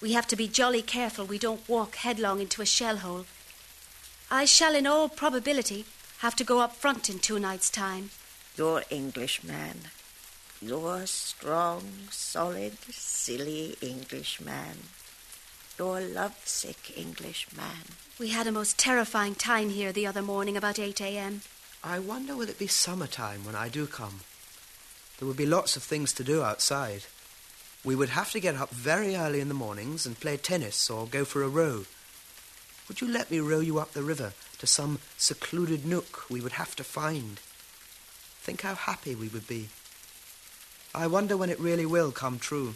We 0.03 0.13
have 0.13 0.27
to 0.29 0.37
be 0.37 0.49
jolly 0.49 0.83
careful 0.83 1.25
we 1.25 1.39
don't 1.39 1.67
walk 1.67 1.95
headlong 1.97 2.41
into 2.41 2.61
a 2.61 2.67
shell 2.67 2.99
hole. 2.99 3.25
I 4.31 4.45
shall, 4.45 4.75
in 4.75 4.87
all 4.87 5.09
probability, 5.09 5.87
have 6.19 6.37
to 6.37 6.45
go 6.45 6.61
up 6.61 6.77
front 6.77 7.09
in 7.09 7.19
two 7.21 7.39
nights' 7.39 7.71
time. 7.71 8.11
Your 8.55 8.85
Englishman. 8.91 9.79
Your 10.61 11.07
strong, 11.07 11.83
solid, 12.11 12.77
silly 12.91 13.77
Englishman. 13.81 14.77
Your 15.79 16.01
lovesick 16.01 16.93
Englishman. 16.99 17.97
We 18.19 18.29
had 18.29 18.47
a 18.47 18.53
most 18.53 18.79
terrifying 18.79 19.35
time 19.35 19.71
here 19.71 19.93
the 19.93 20.07
other 20.07 20.23
morning 20.23 20.59
about 20.59 20.79
8 20.79 21.01
a.m. 21.01 21.41
I 21.83 21.99
wonder 21.99 22.37
will 22.37 22.51
it 22.51 22.59
be 22.59 22.67
summertime 22.67 23.45
when 23.45 23.55
I 23.55 23.71
do 23.71 23.87
come? 23.87 24.21
There 25.19 25.27
would 25.27 25.39
be 25.39 25.47
lots 25.47 25.77
of 25.77 25.83
things 25.83 26.13
to 26.15 26.25
do 26.25 26.43
outside. 26.43 27.05
We 27.83 27.97
would 27.97 28.11
have 28.11 28.31
to 28.33 28.41
get 28.41 28.57
up 28.57 28.71
very 28.71 29.17
early 29.17 29.41
in 29.41 29.49
the 29.49 29.55
mornings 29.55 30.05
and 30.05 30.21
play 30.21 30.37
tennis 30.37 30.91
or 30.91 31.07
go 31.07 31.25
for 31.25 31.43
a 31.43 31.49
row. 31.49 31.87
Would 32.87 33.01
you 33.01 33.09
let 33.09 33.31
me 33.31 33.41
row 33.41 33.61
you 33.61 33.79
up 33.79 33.93
the 33.93 34.03
river 34.03 34.35
to 34.59 34.67
some 34.67 34.99
secluded 35.17 35.87
nook 35.87 36.29
we 36.29 36.43
would 36.43 36.53
have 36.53 36.77
to 36.77 36.85
find? 36.85 37.39
Think 38.43 38.61
how 38.61 38.75
happy 38.75 39.15
we 39.15 39.29
would 39.29 39.47
be. 39.47 39.71
I 40.95 41.07
wonder 41.07 41.37
when 41.37 41.49
it 41.49 41.61
really 41.61 41.87
will 41.87 42.13
come 42.13 42.39
true. 42.39 42.75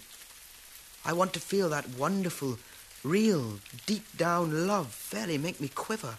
I 1.05 1.13
want 1.13 1.35
to 1.35 1.41
feel 1.41 1.69
that 1.69 1.99
wonderful, 1.99 2.59
real, 3.03 3.59
deep 3.85 4.17
down 4.17 4.67
love 4.67 4.95
fairly 4.95 5.37
make 5.37 5.61
me 5.61 5.69
quiver. 5.69 6.17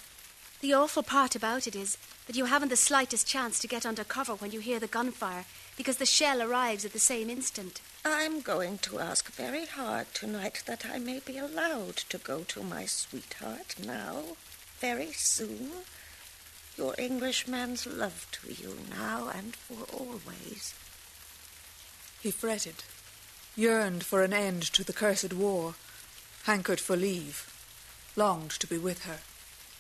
The 0.66 0.74
awful 0.74 1.04
part 1.04 1.36
about 1.36 1.68
it 1.68 1.76
is 1.76 1.96
that 2.26 2.36
you 2.36 2.46
haven't 2.46 2.70
the 2.70 2.76
slightest 2.76 3.28
chance 3.28 3.60
to 3.60 3.68
get 3.68 3.86
under 3.86 4.04
cover 4.04 4.34
when 4.34 4.50
you 4.50 4.60
hear 4.62 4.80
the 4.80 4.88
gunfire 4.88 5.46
because 5.78 5.98
the 5.98 6.08
shell 6.08 6.42
arrives 6.42 6.84
at 6.84 6.92
the 6.92 6.98
same 6.98 7.30
instant. 7.30 7.82
I'm 8.04 8.42
going 8.42 8.80
to 8.80 8.98
ask 8.98 9.32
very 9.32 9.68
hard 9.68 10.12
tonight 10.16 10.64
that 10.66 10.84
I 10.84 10.98
may 10.98 11.20
be 11.20 11.38
allowed 11.38 11.98
to 12.10 12.18
go 12.18 12.40
to 12.46 12.64
my 12.64 12.86
sweetheart 12.86 13.76
now, 13.86 14.24
very 14.80 15.12
soon. 15.12 15.70
Your 16.76 16.96
Englishman's 16.98 17.86
love 17.86 18.26
to 18.32 18.52
you 18.52 18.76
now 18.90 19.30
and 19.36 19.56
for 19.56 19.86
always. 19.96 20.74
He 22.24 22.32
fretted, 22.32 22.84
yearned 23.56 24.04
for 24.04 24.24
an 24.24 24.34
end 24.34 24.64
to 24.74 24.84
the 24.84 24.94
cursed 24.94 25.32
war, 25.32 25.76
hankered 26.46 26.80
for 26.80 26.96
leave, 26.96 27.54
longed 28.16 28.50
to 28.50 28.66
be 28.66 28.80
with 28.80 29.04
her, 29.04 29.20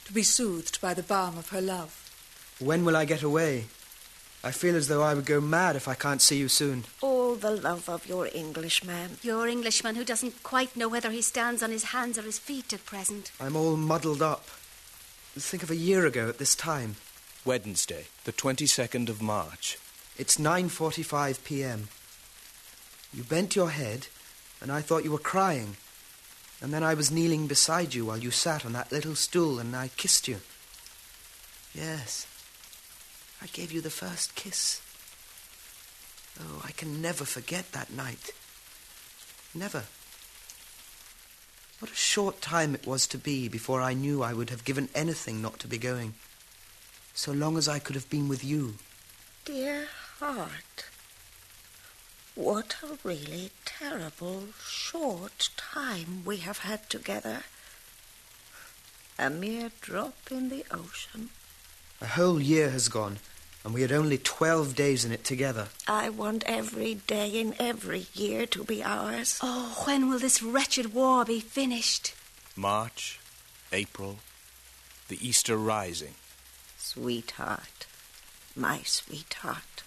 to 0.06 0.13
be 0.13 0.24
soothed 0.24 0.80
by 0.82 0.94
the 0.94 1.04
balm 1.04 1.38
of 1.38 1.50
her 1.50 1.62
love. 1.62 2.02
When 2.60 2.86
will 2.86 2.96
I 2.96 3.06
get 3.06 3.24
away? 3.24 3.65
I 4.44 4.52
feel 4.52 4.76
as 4.76 4.88
though 4.88 5.02
I 5.02 5.15
would 5.15 5.26
go 5.26 5.41
mad 5.41 5.76
if 5.76 5.88
I 5.88 5.96
can't 5.96 6.22
see 6.22 6.38
you 6.38 6.48
soon. 6.48 6.86
All 7.02 7.34
the 7.34 7.50
love 7.50 7.89
of 7.89 8.08
your 8.08 8.30
Englishman. 8.32 9.18
Your 9.24 9.48
Englishman 9.48 9.96
who 9.96 10.06
doesn't 10.06 10.44
quite 10.44 10.78
know 10.78 10.88
whether 10.88 11.10
he 11.10 11.24
stands 11.24 11.63
on 11.63 11.72
his 11.72 11.86
hands 11.86 12.20
or 12.20 12.22
his 12.22 12.38
feet 12.38 12.72
at 12.72 12.86
present. 12.86 13.32
I'm 13.41 13.56
all 13.56 13.76
muddled 13.76 14.22
up. 14.22 14.46
Think 15.36 15.63
of 15.63 15.72
a 15.72 15.76
year 15.76 16.06
ago 16.06 16.30
at 16.30 16.38
this 16.38 16.56
time. 16.56 16.96
Wednesday, 17.44 18.06
the 18.24 18.32
22nd 18.32 19.10
of 19.10 19.22
March. 19.22 19.78
It's 20.18 20.38
9:45 20.38 21.44
p.m. 21.44 21.89
You 23.12 23.24
bent 23.24 23.56
your 23.56 23.72
head, 23.72 24.08
and 24.62 24.72
I 24.72 24.82
thought 24.82 25.04
you 25.04 25.12
were 25.12 25.18
crying. 25.18 25.76
And 26.62 26.74
then 26.74 26.84
I 26.84 26.94
was 26.94 27.12
kneeling 27.12 27.48
beside 27.48 27.94
you 27.94 28.06
while 28.06 28.18
you 28.18 28.32
sat 28.32 28.65
on 28.65 28.74
that 28.74 28.91
little 28.91 29.15
stool, 29.15 29.60
and 29.60 29.76
I 29.76 29.89
kissed 29.89 30.28
you. 30.28 30.38
Yes, 31.74 32.26
I 33.41 33.48
gave 33.48 33.72
you 33.72 33.82
the 33.82 33.89
first 33.89 34.36
kiss. 34.36 34.82
Oh, 36.39 36.62
I 36.65 36.72
can 36.72 37.02
never 37.02 37.26
forget 37.26 37.72
that 37.72 37.91
night. 37.91 38.32
Never. 39.54 39.84
What 41.80 41.91
a 41.91 41.96
short 41.96 42.41
time 42.41 42.74
it 42.74 42.88
was 42.88 43.06
to 43.08 43.18
be 43.18 43.48
before 43.50 43.82
I 43.82 43.94
knew 43.94 44.24
I 44.24 44.34
would 44.34 44.50
have 44.50 44.63
given 44.63 44.89
anything 44.96 45.41
not 45.41 45.60
to 45.60 45.68
be 45.68 45.78
going. 45.78 46.13
So 47.13 47.32
long 47.32 47.58
as 47.58 47.68
I 47.68 47.80
could 47.80 47.96
have 47.96 48.10
been 48.10 48.28
with 48.28 48.44
you. 48.44 48.76
Dear 49.44 49.88
heart, 50.20 50.86
what 52.36 52.76
a 52.84 52.98
really 53.08 53.52
terrible 53.63 54.50
short 54.67 55.50
time 55.58 56.24
we 56.26 56.38
have 56.38 56.60
had 56.60 56.89
together. 56.89 57.43
A 59.17 59.30
mere 59.30 59.71
drop 59.82 60.17
in 60.30 60.50
the 60.50 60.65
ocean. 60.69 61.30
A 62.02 62.08
whole 62.08 62.41
year 62.41 62.69
has 62.69 62.89
gone, 62.89 63.19
and 63.63 63.74
we 63.74 63.82
had 63.82 63.91
only 63.93 64.17
twelve 64.17 64.76
days 64.76 65.06
in 65.06 65.13
it 65.13 65.24
together. 65.24 65.69
I 65.88 66.10
want 66.10 66.43
every 66.45 66.95
day 66.95 67.30
in 67.30 67.56
every 67.58 68.08
year 68.13 68.45
to 68.48 68.65
be 68.65 68.84
ours. 68.84 69.39
Oh, 69.41 69.84
when 69.88 70.10
will 70.10 70.19
this 70.19 70.43
wretched 70.43 70.93
war 70.93 71.24
be 71.24 71.39
finished? 71.39 72.13
March, 72.58 73.19
April, 73.71 74.19
the 75.08 75.17
Easter 75.26 75.56
rising. 75.56 76.15
Sweetheart, 76.78 77.88
my 78.56 78.82
sweetheart, 78.84 79.84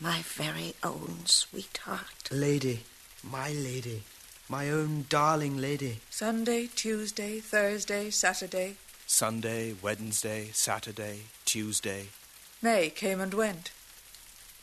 my 0.00 0.22
very 0.22 0.74
own 0.82 1.20
sweetheart. 1.24 2.28
Lady, 2.30 2.80
my 3.22 3.52
lady, 3.52 4.02
my 4.48 4.68
own 4.68 5.06
darling 5.08 5.58
lady. 5.58 6.00
Sunday, 6.10 6.68
Tuesday, 6.74 7.38
Thursday, 7.40 8.10
Saturday. 8.10 8.76
Sunday, 9.06 9.74
Wednesday, 9.80 10.50
Saturday, 10.52 11.20
Tuesday. 11.44 12.08
May 12.60 12.90
came 12.90 13.20
and 13.20 13.32
went. 13.32 13.70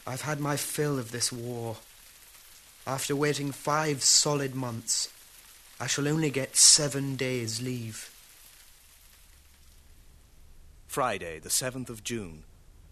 I've 0.05 0.21
had 0.21 0.39
my 0.39 0.57
fill 0.57 0.99
of 0.99 1.11
this 1.11 1.31
war. 1.31 1.77
After 2.85 3.15
waiting 3.15 3.51
five 3.51 4.03
solid 4.03 4.55
months, 4.55 5.09
I 5.79 5.87
shall 5.87 6.07
only 6.07 6.29
get 6.29 6.57
seven 6.57 7.15
days' 7.15 7.61
leave. 7.61 8.11
Friday, 10.87 11.39
the 11.39 11.49
7th 11.49 11.89
of 11.89 12.03
June. 12.03 12.43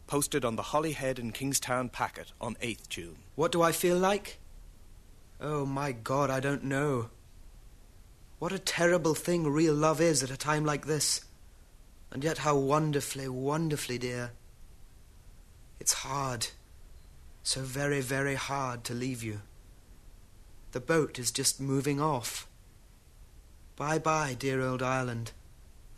Posted 0.09 0.43
on 0.43 0.55
the 0.55 0.63
Holyhead 0.63 1.19
and 1.19 1.31
Kingstown 1.31 1.87
packet 1.87 2.31
on 2.41 2.55
8th 2.55 2.89
June. 2.89 3.17
What 3.35 3.51
do 3.51 3.61
I 3.61 3.71
feel 3.71 3.95
like? 3.95 4.39
Oh, 5.39 5.67
my 5.67 5.91
God, 5.91 6.31
I 6.31 6.39
don't 6.39 6.63
know. 6.63 7.11
What 8.39 8.51
a 8.51 8.57
terrible 8.57 9.13
thing 9.13 9.47
real 9.47 9.75
love 9.75 10.01
is 10.01 10.23
at 10.23 10.31
a 10.31 10.35
time 10.35 10.65
like 10.65 10.87
this. 10.87 11.25
And 12.11 12.23
yet 12.23 12.39
how 12.39 12.57
wonderfully, 12.57 13.27
wonderfully 13.27 13.99
dear. 13.99 14.31
It's 15.79 15.93
hard, 15.93 16.47
so 17.43 17.61
very, 17.61 18.01
very 18.01 18.33
hard 18.33 18.83
to 18.85 18.95
leave 18.95 19.21
you. 19.21 19.41
The 20.71 20.79
boat 20.79 21.19
is 21.19 21.29
just 21.29 21.61
moving 21.61 22.01
off. 22.01 22.47
Bye 23.75 23.99
bye, 23.99 24.35
dear 24.39 24.59
old 24.59 24.81
Ireland, 24.81 25.33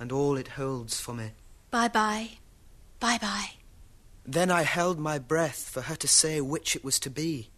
and 0.01 0.11
all 0.11 0.35
it 0.35 0.49
holds 0.49 0.99
for 0.99 1.13
me. 1.13 1.31
Bye 1.71 1.87
bye. 1.87 2.31
Bye 2.99 3.17
bye. 3.17 3.60
Then 4.31 4.49
I 4.49 4.61
held 4.61 4.97
my 4.97 5.19
breath 5.19 5.67
for 5.69 5.81
her 5.81 5.95
to 5.97 6.07
say 6.07 6.39
which 6.39 6.73
it 6.73 6.85
was 6.85 7.01
to 7.01 7.09
be. 7.09 7.49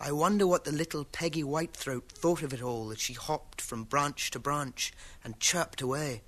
I 0.00 0.10
wonder 0.10 0.44
what 0.44 0.64
the 0.64 0.72
little 0.72 1.04
Peggy 1.04 1.44
Whitethroat 1.44 2.08
thought 2.08 2.42
of 2.42 2.52
it 2.52 2.60
all 2.60 2.90
as 2.90 3.00
she 3.00 3.12
hopped 3.12 3.60
from 3.60 3.84
branch 3.84 4.32
to 4.32 4.40
branch 4.40 4.92
and 5.22 5.38
chirped 5.38 5.80
away. 5.80 6.22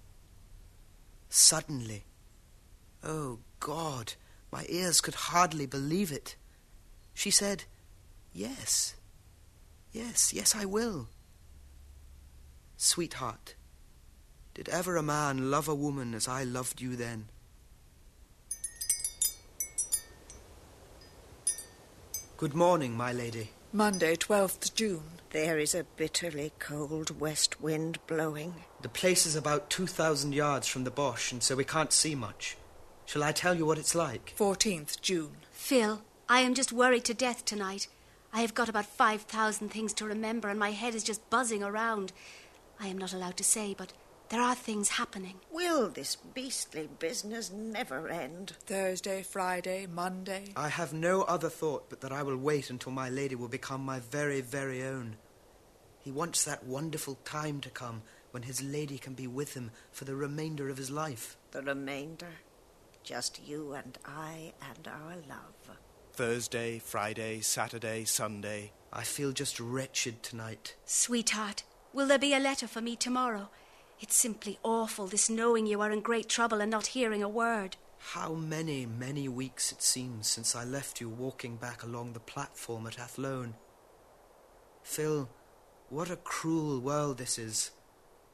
Suddenly, 1.31 2.05
oh 3.03 3.41
God, 3.59 4.13
my 4.53 4.67
ears 4.69 5.01
could 5.01 5.17
hardly 5.17 5.67
believe 5.67 6.13
it. 6.13 6.37
She 7.13 7.33
said, 7.33 7.65
Yes, 8.33 8.95
yes, 9.91 10.33
yes, 10.33 10.55
I 10.55 10.65
will. 10.65 11.09
Sweetheart, 12.77 13.57
did 14.55 14.69
ever 14.69 14.97
a 14.97 15.03
man 15.03 15.51
love 15.51 15.67
a 15.67 15.75
woman 15.75 16.15
as 16.15 16.29
I 16.29 16.45
loved 16.45 16.81
you 16.81 16.95
then? 16.95 17.31
Good 22.37 22.53
morning, 22.53 22.97
my 22.97 23.13
lady. 23.13 23.51
Monday, 23.73 24.17
12th 24.17 24.75
June. 24.75 25.05
There 25.31 25.57
is 25.57 25.73
a 25.73 25.87
bitterly 25.97 26.51
cold 26.59 27.21
west 27.21 27.61
wind 27.61 28.01
blowing. 28.09 28.55
The 28.83 28.89
place 28.89 29.25
is 29.25 29.37
about 29.37 29.71
2,000 29.71 30.35
yards 30.35 30.67
from 30.67 30.83
the 30.83 30.91
Boche, 30.91 31.31
and 31.31 31.41
so 31.45 31.55
we 31.55 31.65
can't 31.65 31.93
see 31.93 32.17
much. 32.17 32.57
Shall 33.07 33.23
I 33.23 33.31
tell 33.31 33.55
you 33.55 33.65
what 33.65 33.79
it's 33.79 33.95
like? 33.95 34.35
14th 34.37 35.01
June. 35.01 35.37
Phil, 35.53 36.03
I 36.29 36.41
am 36.41 36.55
just 36.55 36.73
worried 36.73 37.05
to 37.05 37.15
death 37.15 37.45
tonight. 37.45 37.87
I 38.33 38.41
have 38.41 38.53
got 38.53 38.69
about 38.69 38.87
5,000 38.87 39.69
things 39.69 39.93
to 39.95 40.05
remember, 40.05 40.49
and 40.49 40.59
my 40.59 40.73
head 40.73 40.97
is 40.97 41.05
just 41.05 41.31
buzzing 41.31 41.63
around. 41.63 42.13
I 42.81 42.89
am 42.89 42.99
not 42.99 43.13
allowed 43.13 43.37
to 43.37 43.45
say, 43.45 43.77
but 43.79 43.93
there 44.35 44.43
are 44.43 44.57
things 44.57 44.89
happening. 44.89 45.37
Will 45.53 45.89
this 45.89 46.17
beastly 46.17 46.89
business 46.99 47.53
never 47.53 48.09
end? 48.09 48.57
Thursday, 48.67 49.23
Friday, 49.23 49.87
Monday. 49.87 50.47
I 50.57 50.71
have 50.71 50.93
no 50.93 51.23
other 51.23 51.49
thought 51.49 51.89
but 51.89 52.01
that 52.01 52.11
I 52.11 52.25
will 52.25 52.37
wait 52.37 52.69
until 52.69 52.91
my 52.91 53.09
lady 53.09 53.37
will 53.37 53.47
become 53.47 53.83
my 53.83 54.01
very, 54.01 54.41
very 54.41 54.83
own. 54.83 55.15
He 56.01 56.11
wants 56.11 56.43
that 56.43 56.65
wonderful 56.65 57.17
time 57.25 57.61
to 57.61 57.71
come 57.71 58.03
when 58.33 58.43
his 58.43 58.61
lady 58.61 58.99
can 58.99 59.15
be 59.15 59.29
with 59.29 59.55
him 59.55 59.71
for 59.93 60.05
the 60.05 60.17
remainder 60.17 60.69
of 60.69 60.79
his 60.79 60.91
life. 60.91 61.37
The 61.53 61.63
remainder? 61.63 62.33
Just 63.05 63.41
you 63.47 63.75
and 63.75 63.97
I 64.05 64.53
and 64.69 64.89
our 64.89 65.15
love. 65.29 65.79
Thursday, 66.13 66.81
Friday, 66.81 67.41
Saturday, 67.41 68.05
Sunday. 68.05 68.73
I 68.93 69.05
feel 69.05 69.31
just 69.31 69.61
wretched 69.61 70.25
tonight. 70.25 70.75
Sweetheart, 70.87 71.63
will 71.93 72.09
there 72.09 72.19
be 72.19 72.35
a 72.35 72.41
letter 72.41 72.67
for 72.67 72.81
me 72.81 72.97
tomorrow? 72.97 73.49
It's 74.05 74.17
simply 74.17 74.59
awful, 74.63 75.07
this 75.07 75.31
knowing 75.31 75.67
you 75.67 75.81
are 75.81 75.91
in 75.91 76.03
great 76.03 76.29
trouble 76.29 76.61
and 76.61 76.71
not 76.71 76.89
hearing 76.89 77.23
a 77.23 77.29
word. 77.29 77.79
How 77.97 78.35
many, 78.35 78.85
many 78.85 79.31
weeks 79.31 79.73
it 79.73 79.81
seems 79.81 80.29
since 80.29 80.55
I 80.55 80.63
left 80.63 81.01
you 81.01 81.09
walking 81.09 81.57
back 81.57 81.83
along 81.83 82.13
the 82.13 82.21
platform 82.21 82.87
at 82.87 82.99
Athlone. 82.99 83.55
Phil, 84.83 85.31
what 85.89 86.11
a 86.11 86.17
cruel 86.17 86.81
world 86.81 87.17
this 87.17 87.39
is, 87.39 87.71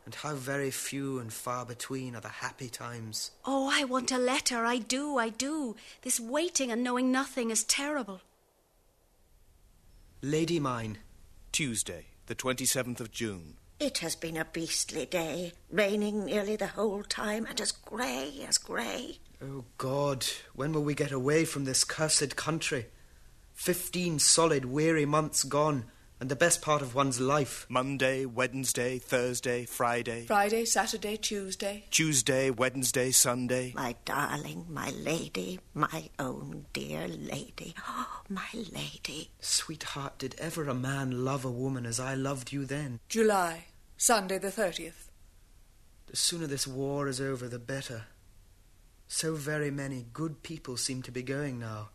and 0.05 0.13
how 0.13 0.35
very 0.35 0.73
few 0.73 1.21
and 1.21 1.33
far 1.33 1.65
between 1.65 2.17
are 2.17 2.21
the 2.21 2.29
happy 2.29 2.69
times. 2.69 3.31
Oh, 3.45 3.71
I 3.73 3.85
want 3.85 4.11
a 4.11 4.19
letter. 4.19 4.65
I 4.65 4.79
do, 4.79 5.19
I 5.19 5.29
do. 5.29 5.77
This 6.03 6.19
waiting 6.19 6.73
and 6.73 6.83
knowing 6.83 7.13
nothing 7.13 7.53
is 7.53 7.63
terrible. 7.63 8.23
Lady 10.21 10.59
mine, 10.59 10.99
Tuesday, 11.53 12.07
the 12.27 12.35
27th 12.35 12.99
of 12.99 13.13
June. 13.13 13.60
It 13.81 13.97
has 13.99 14.15
been 14.15 14.37
a 14.37 14.45
beastly 14.45 15.07
day, 15.07 15.55
raining 15.71 16.27
nearly 16.27 16.55
the 16.55 16.67
whole 16.67 17.03
time 17.03 17.47
and 17.47 17.59
as 17.63 17.73
grey 17.73 18.45
as 18.47 18.59
grey. 18.59 19.17
Oh, 19.43 19.65
God, 19.79 20.27
when 20.55 20.75
will 20.75 20.85
we 20.85 20.95
get 20.95 21.13
away 21.13 21.47
from 21.47 21.65
this 21.65 21.83
cursed 21.83 22.37
country? 22.37 22.89
Fifteen 23.55 24.19
solid, 24.19 24.67
weary 24.67 25.07
months 25.07 25.45
gone, 25.45 25.87
and 26.21 26.29
the 26.29 26.37
best 26.37 26.61
part 26.61 26.83
of 26.83 26.95
one's 26.95 27.21
life. 27.21 27.65
Monday, 27.71 28.27
Wednesday, 28.27 28.99
Thursday, 28.99 29.65
Friday. 29.65 30.27
Friday, 30.27 30.67
Saturday, 30.67 31.17
Tuesday. 31.17 31.87
Tuesday, 31.91 32.51
Wednesday, 32.51 33.11
Sunday. 33.11 33.73
My 33.75 33.97
darling, 34.05 34.67
my 34.69 34.91
lady, 34.91 35.59
my 35.73 36.11
own 36.19 36.67
dear 36.75 37.09
lady, 37.09 37.75
oh, 37.89 38.21
my 38.29 38.49
lady. 38.53 39.31
Sweetheart, 39.41 40.19
did 40.19 40.35
ever 40.39 40.69
a 40.69 40.75
man 40.75 41.25
love 41.25 41.47
a 41.47 41.51
woman 41.51 41.87
as 41.87 41.99
I 41.99 42.15
loved 42.15 42.53
you 42.53 42.67
then? 42.67 43.01
July, 43.09 43.65
Sunday 44.03 44.39
the 44.39 44.49
30th. 44.49 45.11
The 46.07 46.17
sooner 46.17 46.47
this 46.47 46.67
war 46.67 47.07
is 47.07 47.21
over, 47.21 47.49
the 47.49 47.59
better. 47.59 48.05
So 49.09 49.35
very 49.35 49.71
many 49.71 50.07
good 50.15 50.43
people 50.43 50.79
seem 50.79 51.03
to 51.03 51.13
be 51.13 51.23
going 51.23 51.59
now. 51.59 51.91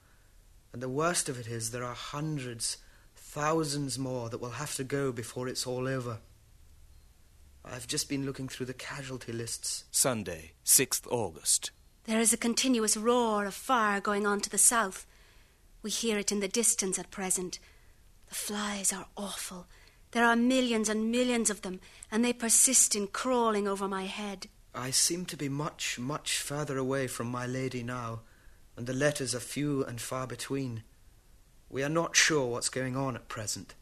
And 0.71 0.83
the 0.83 0.87
worst 0.87 1.29
of 1.29 1.39
it 1.39 1.47
is 1.47 1.71
there 1.71 1.83
are 1.83 1.95
hundreds, 1.95 2.77
thousands 3.15 3.97
more 3.97 4.29
that 4.29 4.37
will 4.39 4.51
have 4.51 4.75
to 4.75 4.83
go 4.83 5.11
before 5.11 5.47
it's 5.47 5.65
all 5.65 5.87
over. 5.87 6.19
I've 7.65 7.87
just 7.87 8.07
been 8.07 8.23
looking 8.23 8.49
through 8.49 8.67
the 8.67 8.75
casualty 8.75 9.33
lists. 9.33 9.85
Sunday, 9.89 10.51
6th 10.63 11.07
August. 11.09 11.71
There 12.03 12.19
is 12.19 12.31
a 12.31 12.37
continuous 12.37 12.95
roar 12.95 13.47
of 13.47 13.55
fire 13.55 13.99
going 13.99 14.27
on 14.27 14.41
to 14.41 14.49
the 14.51 14.59
south. 14.59 15.07
We 15.81 15.89
hear 15.89 16.19
it 16.19 16.31
in 16.31 16.39
the 16.39 16.47
distance 16.47 16.99
at 16.99 17.09
present. 17.09 17.57
The 18.29 18.35
flies 18.35 18.93
are 18.93 19.07
awful. 19.17 19.65
There 20.15 20.23
are 20.23 20.37
millions 20.37 20.87
and 20.87 21.11
millions 21.11 21.49
of 21.49 21.61
them, 21.61 21.81
and 22.09 22.23
they 22.23 22.31
persist 22.31 22.95
in 22.95 23.07
crawling 23.07 23.67
over 23.67 23.85
my 23.85 24.05
head. 24.05 24.47
I 24.73 24.89
seem 24.91 25.25
to 25.25 25.35
be 25.35 25.49
much, 25.49 25.99
much 25.99 26.37
further 26.39 26.77
away 26.77 27.07
from 27.07 27.27
my 27.27 27.45
lady 27.45 27.83
now, 27.83 28.21
and 28.77 28.87
the 28.87 28.93
letters 28.93 29.35
are 29.35 29.41
few 29.41 29.83
and 29.83 29.99
far 29.99 30.25
between. 30.25 30.83
We 31.69 31.83
are 31.83 31.89
not 31.89 32.15
sure 32.15 32.47
what's 32.47 32.69
going 32.69 32.95
on 32.95 33.17
at 33.17 33.27
present. 33.27 33.75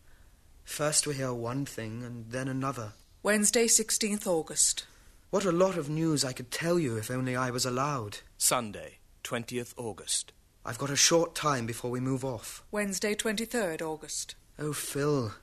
First 0.63 1.05
we 1.05 1.13
hear 1.13 1.35
one 1.35 1.67
thing 1.67 2.01
and 2.03 2.31
then 2.31 2.47
another. 2.47 2.93
Wednesday, 3.21 3.67
16th 3.67 4.25
August. 4.25 4.87
What 5.29 5.45
a 5.45 5.51
lot 5.51 5.77
of 5.77 5.87
news 5.87 6.25
I 6.25 6.33
could 6.33 6.49
tell 6.49 6.79
you 6.79 6.97
if 6.97 7.11
only 7.11 7.35
I 7.35 7.51
was 7.51 7.63
allowed. 7.63 8.21
Sunday, 8.39 8.97
20th 9.23 9.75
August. 9.77 10.33
I've 10.65 10.79
got 10.79 10.89
a 10.89 10.95
short 10.95 11.35
time 11.35 11.67
before 11.67 11.91
we 11.91 11.99
move 11.99 12.25
off. 12.25 12.63
Wednesday, 12.71 13.13
23rd 13.13 13.83
August. 13.83 14.33
Oh, 14.57 14.73
Phil, 14.73 15.33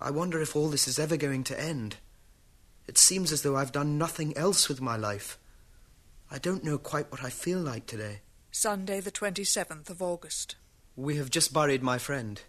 I 0.00 0.10
wonder 0.10 0.40
if 0.40 0.54
all 0.54 0.68
this 0.68 0.86
is 0.86 0.98
ever 0.98 1.16
going 1.16 1.44
to 1.44 1.60
end. 1.60 1.96
It 2.86 2.98
seems 2.98 3.32
as 3.32 3.42
though 3.42 3.56
I've 3.56 3.72
done 3.72 3.98
nothing 3.98 4.36
else 4.36 4.68
with 4.68 4.80
my 4.80 4.96
life. 4.96 5.38
I 6.30 6.38
don't 6.38 6.64
know 6.64 6.78
quite 6.78 7.10
what 7.10 7.24
I 7.24 7.30
feel 7.30 7.58
like 7.58 7.86
today. 7.86 8.20
Sunday, 8.50 9.00
the 9.00 9.10
27th 9.10 9.90
of 9.90 10.02
August. 10.02 10.56
We 10.96 11.16
have 11.16 11.30
just 11.30 11.52
buried 11.52 11.82
my 11.82 11.98
friend, 11.98 12.40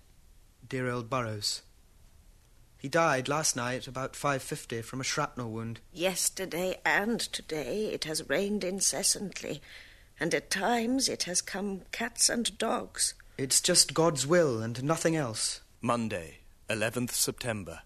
dear 0.68 0.90
old 0.90 1.10
Burrows. 1.10 1.62
He 2.78 2.88
died 2.88 3.28
last 3.28 3.56
night 3.56 3.88
about 3.88 4.14
5.50 4.14 4.84
from 4.84 5.02
a 5.02 5.04
shrapnel 5.04 5.50
wound. 5.52 5.80
Yesterday 5.92 6.80
and 6.86 7.20
today 7.20 7.88
it 7.88 8.04
has 8.06 8.30
rained 8.30 8.64
incessantly, 8.64 9.62
and 10.20 10.34
at 10.34 10.52
times 10.52 11.10
it 11.10 11.24
has 11.24 11.42
come 11.42 11.82
cats 11.92 12.30
and 12.30 12.58
dogs. 12.58 13.16
It's 13.38 13.62
just 13.62 13.94
God's 13.94 14.28
will 14.28 14.62
and 14.62 14.84
nothing 14.84 15.16
else. 15.16 15.62
Monday, 15.82 16.38
11th 16.70 17.12
September. 17.12 17.80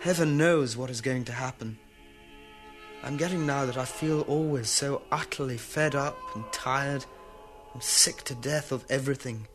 Heaven 0.00 0.38
knows 0.38 0.78
what 0.78 0.88
is 0.88 1.02
going 1.02 1.24
to 1.26 1.32
happen. 1.32 1.78
I'm 3.02 3.18
getting 3.18 3.44
now 3.44 3.66
that 3.66 3.76
I 3.76 3.84
feel 3.84 4.22
always 4.22 4.70
so 4.70 5.02
utterly 5.12 5.58
fed 5.58 5.94
up 5.94 6.16
and 6.34 6.44
tired 6.52 7.04
and 7.74 7.82
sick 7.82 8.22
to 8.24 8.34
death 8.34 8.72
of 8.72 8.86
everything. 8.88 9.46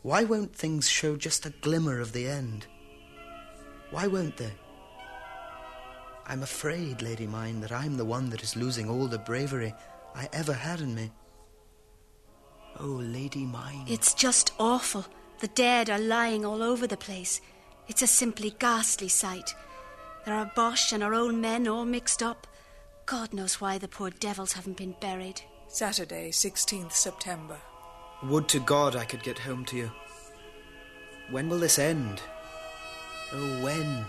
Why 0.00 0.24
won't 0.24 0.56
things 0.56 0.88
show 0.88 1.16
just 1.16 1.44
a 1.44 1.50
glimmer 1.50 2.00
of 2.00 2.12
the 2.12 2.26
end? 2.26 2.66
Why 3.90 4.06
won't 4.06 4.38
they? 4.38 4.52
I'm 6.26 6.42
afraid, 6.42 7.02
lady 7.02 7.26
mine, 7.26 7.60
that 7.60 7.72
I'm 7.72 7.96
the 7.96 8.04
one 8.04 8.30
that 8.30 8.42
is 8.42 8.56
losing 8.56 8.88
all 8.88 9.06
the 9.06 9.18
bravery 9.18 9.74
I 10.14 10.28
ever 10.32 10.54
had 10.54 10.80
in 10.80 10.94
me. 10.94 11.10
Oh, 12.80 13.00
lady 13.02 13.44
mine. 13.44 13.84
It's 13.86 14.14
just 14.14 14.52
awful. 14.58 15.04
The 15.40 15.48
dead 15.48 15.90
are 15.90 15.98
lying 15.98 16.44
all 16.44 16.62
over 16.62 16.86
the 16.86 16.96
place. 16.96 17.40
It's 17.88 18.02
a 18.02 18.06
simply 18.06 18.54
ghastly 18.58 19.08
sight. 19.08 19.54
There 20.24 20.34
are 20.34 20.50
Boche 20.56 20.92
and 20.92 21.02
our 21.02 21.14
own 21.14 21.40
men 21.40 21.68
all 21.68 21.84
mixed 21.84 22.22
up. 22.22 22.46
God 23.06 23.34
knows 23.34 23.60
why 23.60 23.76
the 23.76 23.88
poor 23.88 24.10
devils 24.10 24.54
haven't 24.54 24.78
been 24.78 24.96
buried. 25.00 25.42
Saturday, 25.68 26.30
16th 26.30 26.92
September. 26.92 27.58
Would 28.22 28.48
to 28.48 28.60
God 28.60 28.96
I 28.96 29.04
could 29.04 29.22
get 29.22 29.38
home 29.38 29.66
to 29.66 29.76
you. 29.76 29.90
When 31.30 31.50
will 31.50 31.58
this 31.58 31.78
end? 31.78 32.22
Oh, 33.32 33.62
when? 33.62 34.06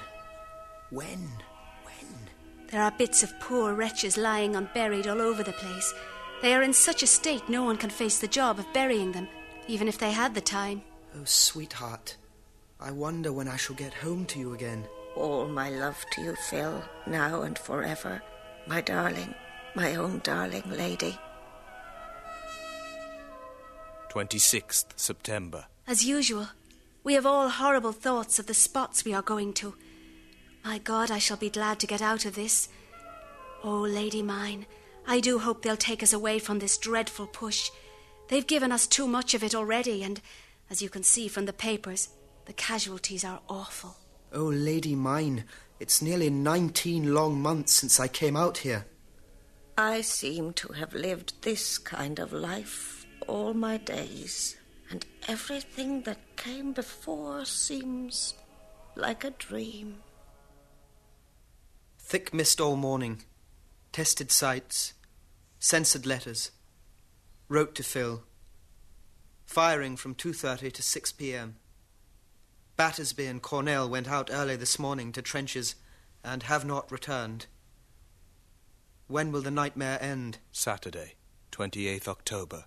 When? 0.92 1.18
When? 1.28 1.30
There 2.72 2.82
are 2.82 2.92
bits 2.92 3.24
of 3.24 3.40
poor 3.40 3.74
wretches 3.74 4.18
lying 4.18 4.56
unburied 4.56 5.08
all 5.08 5.22
over 5.22 5.44
the 5.44 5.54
place. 5.54 5.94
They 6.42 6.54
are 6.54 6.64
in 6.64 6.74
such 6.74 7.04
a 7.04 7.08
state 7.08 7.48
no 7.48 7.64
one 7.64 7.78
can 7.78 7.90
face 7.90 8.20
the 8.20 8.28
job 8.28 8.60
of 8.60 8.74
burying 8.74 9.12
them, 9.12 9.28
even 9.68 9.88
if 9.88 9.98
they 9.98 10.12
had 10.12 10.36
the 10.36 10.42
time. 10.42 10.82
Oh, 11.16 11.24
sweetheart, 11.24 12.18
I 12.80 12.92
wonder 12.92 13.32
when 13.32 13.48
I 13.48 13.56
shall 13.56 13.76
get 13.76 13.94
home 13.94 14.26
to 14.26 14.40
you 14.40 14.54
again. 14.54 14.86
All 15.16 15.48
my 15.48 15.70
love 15.70 16.04
to 16.12 16.22
you, 16.22 16.36
Phil, 16.50 16.84
now 17.08 17.44
and 17.44 17.58
forever. 17.58 18.22
My 18.68 18.82
darling, 18.82 19.34
my 19.76 19.96
own 19.96 20.20
darling 20.24 20.64
lady. 20.70 21.18
26th 24.10 24.86
September. 24.96 25.66
As 25.88 26.06
usual, 26.06 26.48
we 27.04 27.14
have 27.14 27.26
all 27.26 27.50
horrible 27.50 27.92
thoughts 27.92 28.40
of 28.40 28.48
the 28.48 28.54
spots 28.54 29.06
we 29.06 29.14
are 29.14 29.22
going 29.22 29.54
to. 29.54 29.76
My 30.66 30.80
God, 30.80 31.12
I 31.12 31.20
shall 31.20 31.38
be 31.38 31.52
glad 31.52 31.80
to 31.80 31.88
get 31.88 32.02
out 32.02 32.26
of 32.26 32.34
this. 32.34 32.70
Oh, 33.64 33.82
lady 33.82 34.24
mine, 34.24 34.66
I 35.06 35.20
do 35.20 35.38
hope 35.38 35.62
they'll 35.62 35.78
take 35.78 36.02
us 36.02 36.12
away 36.12 36.40
from 36.40 36.58
this 36.58 36.80
dreadful 36.80 37.28
push. 37.28 37.70
They've 38.30 38.48
given 38.48 38.72
us 38.72 38.88
too 38.88 39.08
much 39.08 39.36
of 39.36 39.44
it 39.44 39.54
already, 39.54 40.02
and 40.02 40.20
as 40.72 40.82
you 40.82 40.90
can 40.90 41.04
see 41.04 41.28
from 41.28 41.46
the 41.46 41.54
papers, 41.54 42.10
the 42.46 42.54
casualties 42.54 43.24
are 43.24 43.42
awful. 43.48 43.96
Oh, 44.34 44.46
lady 44.46 44.96
mine, 44.96 45.44
it's 45.80 46.02
nearly 46.02 46.32
nineteen 46.32 47.14
long 47.14 47.40
months 47.40 47.74
since 47.74 48.00
I 48.00 48.08
came 48.08 48.36
out 48.36 48.58
here. 48.58 48.88
I 49.78 50.02
seem 50.02 50.54
to 50.54 50.74
have 50.74 50.96
lived 50.96 51.44
this 51.44 51.78
kind 51.78 52.18
of 52.18 52.34
life 52.34 53.06
all 53.28 53.54
my 53.54 53.78
days, 53.78 54.58
and 54.90 55.06
everything 55.28 56.02
that 56.04 56.38
came 56.38 56.74
before 56.74 57.46
seems 57.46 58.34
like 58.96 59.24
a 59.24 59.30
dream. 59.30 59.98
Thick 62.08 62.36
mist 62.36 62.62
all 62.62 62.76
morning. 62.76 63.24
Tested 63.92 64.30
sights. 64.30 64.94
Censored 65.58 66.06
letters. 66.06 66.52
Wrote 67.50 67.74
to 67.74 67.84
Phil. 67.84 68.22
Firing 69.48 69.98
from 69.98 70.14
2.30 70.14 70.72
to 70.72 70.84
6 70.84 71.12
p.m. 71.14 71.56
Battersby 72.78 73.26
and 73.26 73.42
Cornell 73.42 73.90
went 73.90 74.08
out 74.08 74.30
early 74.32 74.56
this 74.56 74.78
morning 74.78 75.12
to 75.14 75.24
trenches 75.24 75.74
and 76.24 76.44
have 76.44 76.64
not 76.64 76.92
returned. 76.92 77.48
When 79.08 79.32
will 79.32 79.42
the 79.42 79.50
nightmare 79.50 79.98
end? 80.00 80.38
Saturday, 80.52 81.16
28th 81.54 82.08
October. 82.08 82.66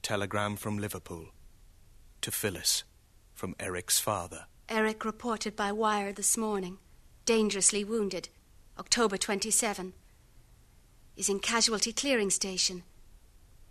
Telegram 0.00 0.54
from 0.54 0.78
Liverpool. 0.78 1.30
To 2.20 2.30
Phyllis, 2.30 2.84
from 3.34 3.56
Eric's 3.58 3.98
father. 3.98 4.46
Eric 4.68 5.04
reported 5.04 5.56
by 5.56 5.72
wire 5.72 6.12
this 6.12 6.36
morning. 6.36 6.78
Dangerously 7.28 7.84
wounded. 7.84 8.30
October 8.78 9.18
27. 9.18 9.92
Is 11.14 11.28
in 11.28 11.40
casualty 11.40 11.92
clearing 11.92 12.30
station. 12.30 12.84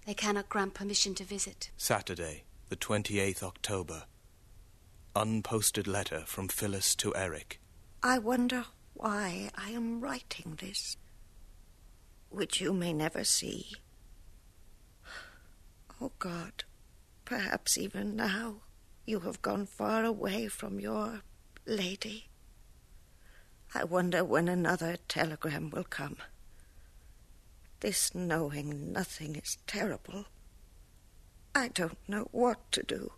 They 0.06 0.14
cannot 0.14 0.48
grant 0.48 0.76
permission 0.76 1.16
to 1.16 1.24
visit. 1.24 1.72
Saturday, 1.76 2.44
the 2.70 2.76
28th 2.76 3.42
October. 3.42 4.04
Unposted 5.16 5.88
letter 5.88 6.22
from 6.28 6.50
Phyllis 6.50 6.94
to 6.98 7.16
Eric. 7.16 7.60
I 8.04 8.20
wonder 8.20 8.66
why 8.94 9.50
I 9.56 9.72
am 9.72 10.02
writing 10.02 10.60
this, 10.62 10.96
which 12.30 12.62
you 12.62 12.74
may 12.74 12.94
never 12.94 13.24
see. 13.24 13.72
Oh 16.00 16.12
God, 16.20 16.64
perhaps 17.26 17.76
even 17.76 18.16
now 18.16 18.58
you 19.08 19.22
have 19.22 19.42
gone 19.42 19.66
far 19.66 20.06
away 20.06 20.48
from 20.48 20.80
your 20.80 21.22
lady. 21.66 22.28
I 23.74 23.84
wonder 23.84 24.24
when 24.24 24.48
another 24.48 24.98
telegram 25.08 25.70
will 25.70 25.84
come. 25.84 26.18
This 27.80 28.16
knowing 28.16 28.92
nothing 28.92 29.36
is 29.36 29.58
terrible. 29.68 30.26
I 31.54 31.68
don't 31.68 31.98
know 32.08 32.28
what 32.32 32.72
to 32.72 32.84
do. 32.84 33.14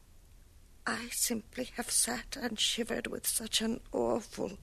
I 0.85 1.09
simply 1.11 1.69
have 1.75 1.91
sat 1.91 2.37
and 2.39 2.59
shivered 2.59 3.07
with 3.07 3.27
such 3.27 3.61
an 3.61 3.79
awful, 3.91 4.57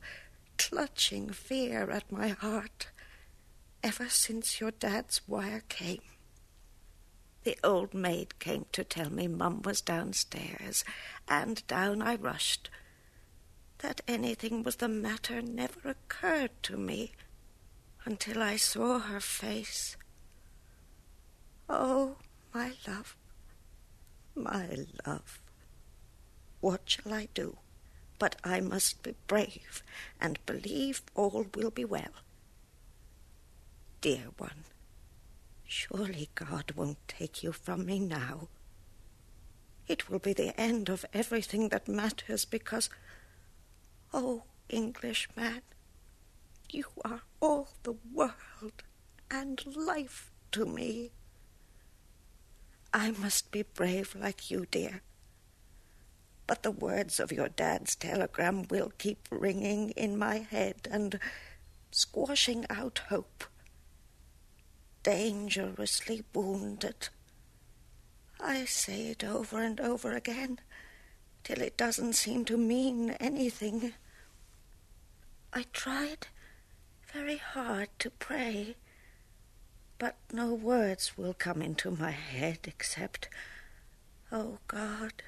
clutching 0.58 1.30
fear 1.30 1.90
at 1.90 2.10
my 2.10 2.28
heart 2.28 2.88
ever 3.82 4.08
since 4.08 4.60
your 4.60 4.72
dad's 4.72 5.20
wire 5.28 5.62
came. 5.68 6.02
The 7.44 7.56
old 7.62 7.94
maid 7.94 8.40
came 8.40 8.66
to 8.72 8.82
tell 8.82 9.10
me 9.10 9.28
Mum 9.28 9.62
was 9.62 9.80
downstairs, 9.80 10.84
and 11.28 11.64
down 11.68 12.02
I 12.02 12.16
rushed. 12.16 12.68
That 13.78 14.00
anything 14.08 14.62
was 14.62 14.76
the 14.76 14.88
matter 14.88 15.42
never 15.42 15.90
occurred 15.90 16.50
to 16.64 16.76
me 16.76 17.12
until 18.04 18.42
I 18.42 18.56
saw 18.56 18.98
her 19.00 19.20
face. 19.20 19.96
Oh, 21.68 22.16
my 22.54 22.72
love, 22.86 23.16
my 24.34 24.86
love, 25.06 25.40
what 26.60 26.82
shall 26.86 27.12
I 27.12 27.28
do? 27.34 27.58
But 28.18 28.36
I 28.42 28.60
must 28.60 29.02
be 29.02 29.14
brave 29.26 29.82
and 30.20 30.38
believe 30.46 31.02
all 31.14 31.46
will 31.54 31.70
be 31.70 31.84
well. 31.84 32.22
Dear 34.00 34.28
one, 34.38 34.64
surely 35.66 36.30
God 36.34 36.72
won't 36.76 37.06
take 37.08 37.42
you 37.42 37.52
from 37.52 37.84
me 37.84 37.98
now. 37.98 38.48
It 39.88 40.08
will 40.08 40.18
be 40.18 40.32
the 40.32 40.58
end 40.58 40.88
of 40.88 41.04
everything 41.12 41.68
that 41.68 41.88
matters 41.88 42.44
because, 42.44 42.88
oh, 44.12 44.44
Englishman, 44.68 45.62
you 46.70 46.84
are 47.04 47.22
all 47.40 47.68
the 47.82 47.96
world 48.12 48.82
and 49.30 49.64
life 49.76 50.30
to 50.52 50.64
me. 50.66 51.12
I 52.92 53.10
must 53.10 53.50
be 53.50 53.62
brave 53.62 54.16
like 54.18 54.50
you, 54.50 54.66
dear. 54.70 55.02
But 56.46 56.62
the 56.62 56.70
words 56.70 57.18
of 57.18 57.32
your 57.32 57.48
dad's 57.48 57.94
telegram 57.96 58.66
will 58.70 58.92
keep 58.98 59.28
ringing 59.30 59.90
in 59.90 60.16
my 60.16 60.38
head 60.38 60.88
and 60.90 61.18
squashing 61.90 62.64
out 62.70 63.02
hope. 63.08 63.44
Dangerously 65.02 66.24
wounded. 66.32 67.08
I 68.40 68.64
say 68.64 69.08
it 69.08 69.24
over 69.24 69.62
and 69.62 69.80
over 69.80 70.12
again 70.12 70.60
till 71.46 71.62
it 71.62 71.76
doesn't 71.76 72.14
seem 72.14 72.44
to 72.44 72.56
mean 72.56 73.10
anything. 73.20 73.92
I 75.52 75.64
tried 75.72 76.26
very 77.12 77.36
hard 77.36 77.88
to 78.00 78.10
pray, 78.10 78.74
but 79.96 80.16
no 80.32 80.52
words 80.52 81.16
will 81.16 81.34
come 81.34 81.62
into 81.62 81.92
my 81.92 82.10
head 82.10 82.58
except, 82.64 83.28
Oh 84.32 84.58
God, 84.66 85.22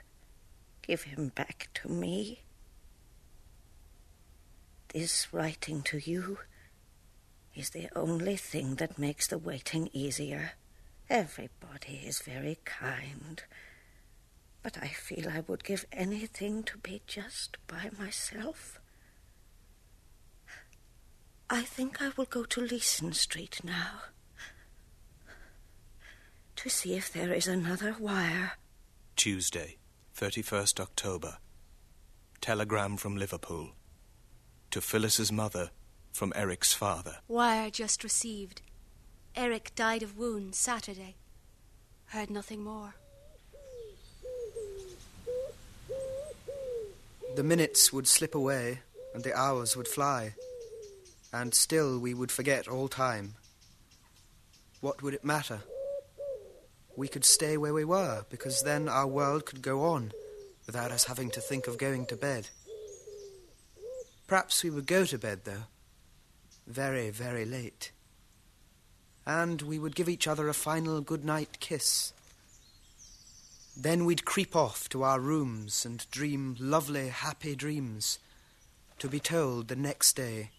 give 0.82 1.04
him 1.04 1.28
back 1.28 1.68
to 1.74 1.88
me. 1.88 2.40
This 4.92 5.28
writing 5.32 5.82
to 5.82 5.98
you 5.98 6.38
is 7.54 7.70
the 7.70 7.90
only 7.94 8.34
thing 8.34 8.74
that 8.74 8.98
makes 8.98 9.28
the 9.28 9.38
waiting 9.38 9.88
easier. 9.92 10.54
Everybody 11.08 12.02
is 12.04 12.18
very 12.18 12.58
kind, 12.64 13.40
but 14.70 14.82
I 14.82 14.88
feel 14.88 15.30
I 15.30 15.40
would 15.46 15.64
give 15.64 15.86
anything 15.92 16.62
to 16.64 16.76
be 16.76 17.00
just 17.06 17.56
by 17.66 17.88
myself. 17.98 18.78
I 21.48 21.62
think 21.62 22.02
I 22.02 22.10
will 22.18 22.26
go 22.26 22.44
to 22.44 22.60
Leeson 22.60 23.14
Street 23.14 23.60
now 23.64 24.00
to 26.56 26.68
see 26.68 26.94
if 26.94 27.10
there 27.10 27.32
is 27.32 27.46
another 27.46 27.96
wire. 27.98 28.58
Tuesday, 29.16 29.78
31st 30.14 30.80
October. 30.80 31.38
Telegram 32.42 32.98
from 32.98 33.16
Liverpool. 33.16 33.70
To 34.72 34.82
Phyllis's 34.82 35.32
mother 35.32 35.70
from 36.12 36.30
Eric's 36.36 36.74
father. 36.74 37.16
Wire 37.26 37.70
just 37.70 38.04
received. 38.04 38.60
Eric 39.34 39.72
died 39.74 40.02
of 40.02 40.18
wounds 40.18 40.58
Saturday. 40.58 41.16
Heard 42.08 42.28
nothing 42.28 42.62
more. 42.62 42.96
The 47.38 47.44
minutes 47.44 47.92
would 47.92 48.08
slip 48.08 48.34
away 48.34 48.80
and 49.14 49.22
the 49.22 49.32
hours 49.32 49.76
would 49.76 49.86
fly 49.86 50.34
and 51.32 51.54
still 51.54 51.96
we 52.00 52.12
would 52.12 52.32
forget 52.32 52.66
all 52.66 52.88
time. 52.88 53.34
What 54.80 55.04
would 55.04 55.14
it 55.14 55.24
matter? 55.24 55.60
We 56.96 57.06
could 57.06 57.24
stay 57.24 57.56
where 57.56 57.72
we 57.72 57.84
were, 57.84 58.24
because 58.28 58.64
then 58.64 58.88
our 58.88 59.06
world 59.06 59.46
could 59.46 59.62
go 59.62 59.84
on 59.84 60.10
without 60.66 60.90
us 60.90 61.04
having 61.04 61.30
to 61.30 61.40
think 61.40 61.68
of 61.68 61.78
going 61.78 62.06
to 62.06 62.16
bed. 62.16 62.48
Perhaps 64.26 64.64
we 64.64 64.70
would 64.70 64.86
go 64.86 65.04
to 65.04 65.16
bed, 65.16 65.42
though, 65.44 65.66
very, 66.66 67.10
very 67.10 67.44
late. 67.44 67.92
And 69.24 69.62
we 69.62 69.78
would 69.78 69.94
give 69.94 70.08
each 70.08 70.26
other 70.26 70.48
a 70.48 70.54
final 70.54 71.00
good 71.00 71.24
night 71.24 71.60
kiss. 71.60 72.12
Then 73.80 74.04
we'd 74.04 74.24
creep 74.24 74.56
off 74.56 74.88
to 74.88 75.04
our 75.04 75.20
rooms 75.20 75.86
and 75.86 76.04
dream 76.10 76.56
lovely, 76.58 77.10
happy 77.10 77.54
dreams, 77.54 78.18
to 78.98 79.08
be 79.08 79.20
told 79.20 79.68
the 79.68 79.76
next 79.76 80.16
day 80.16 80.50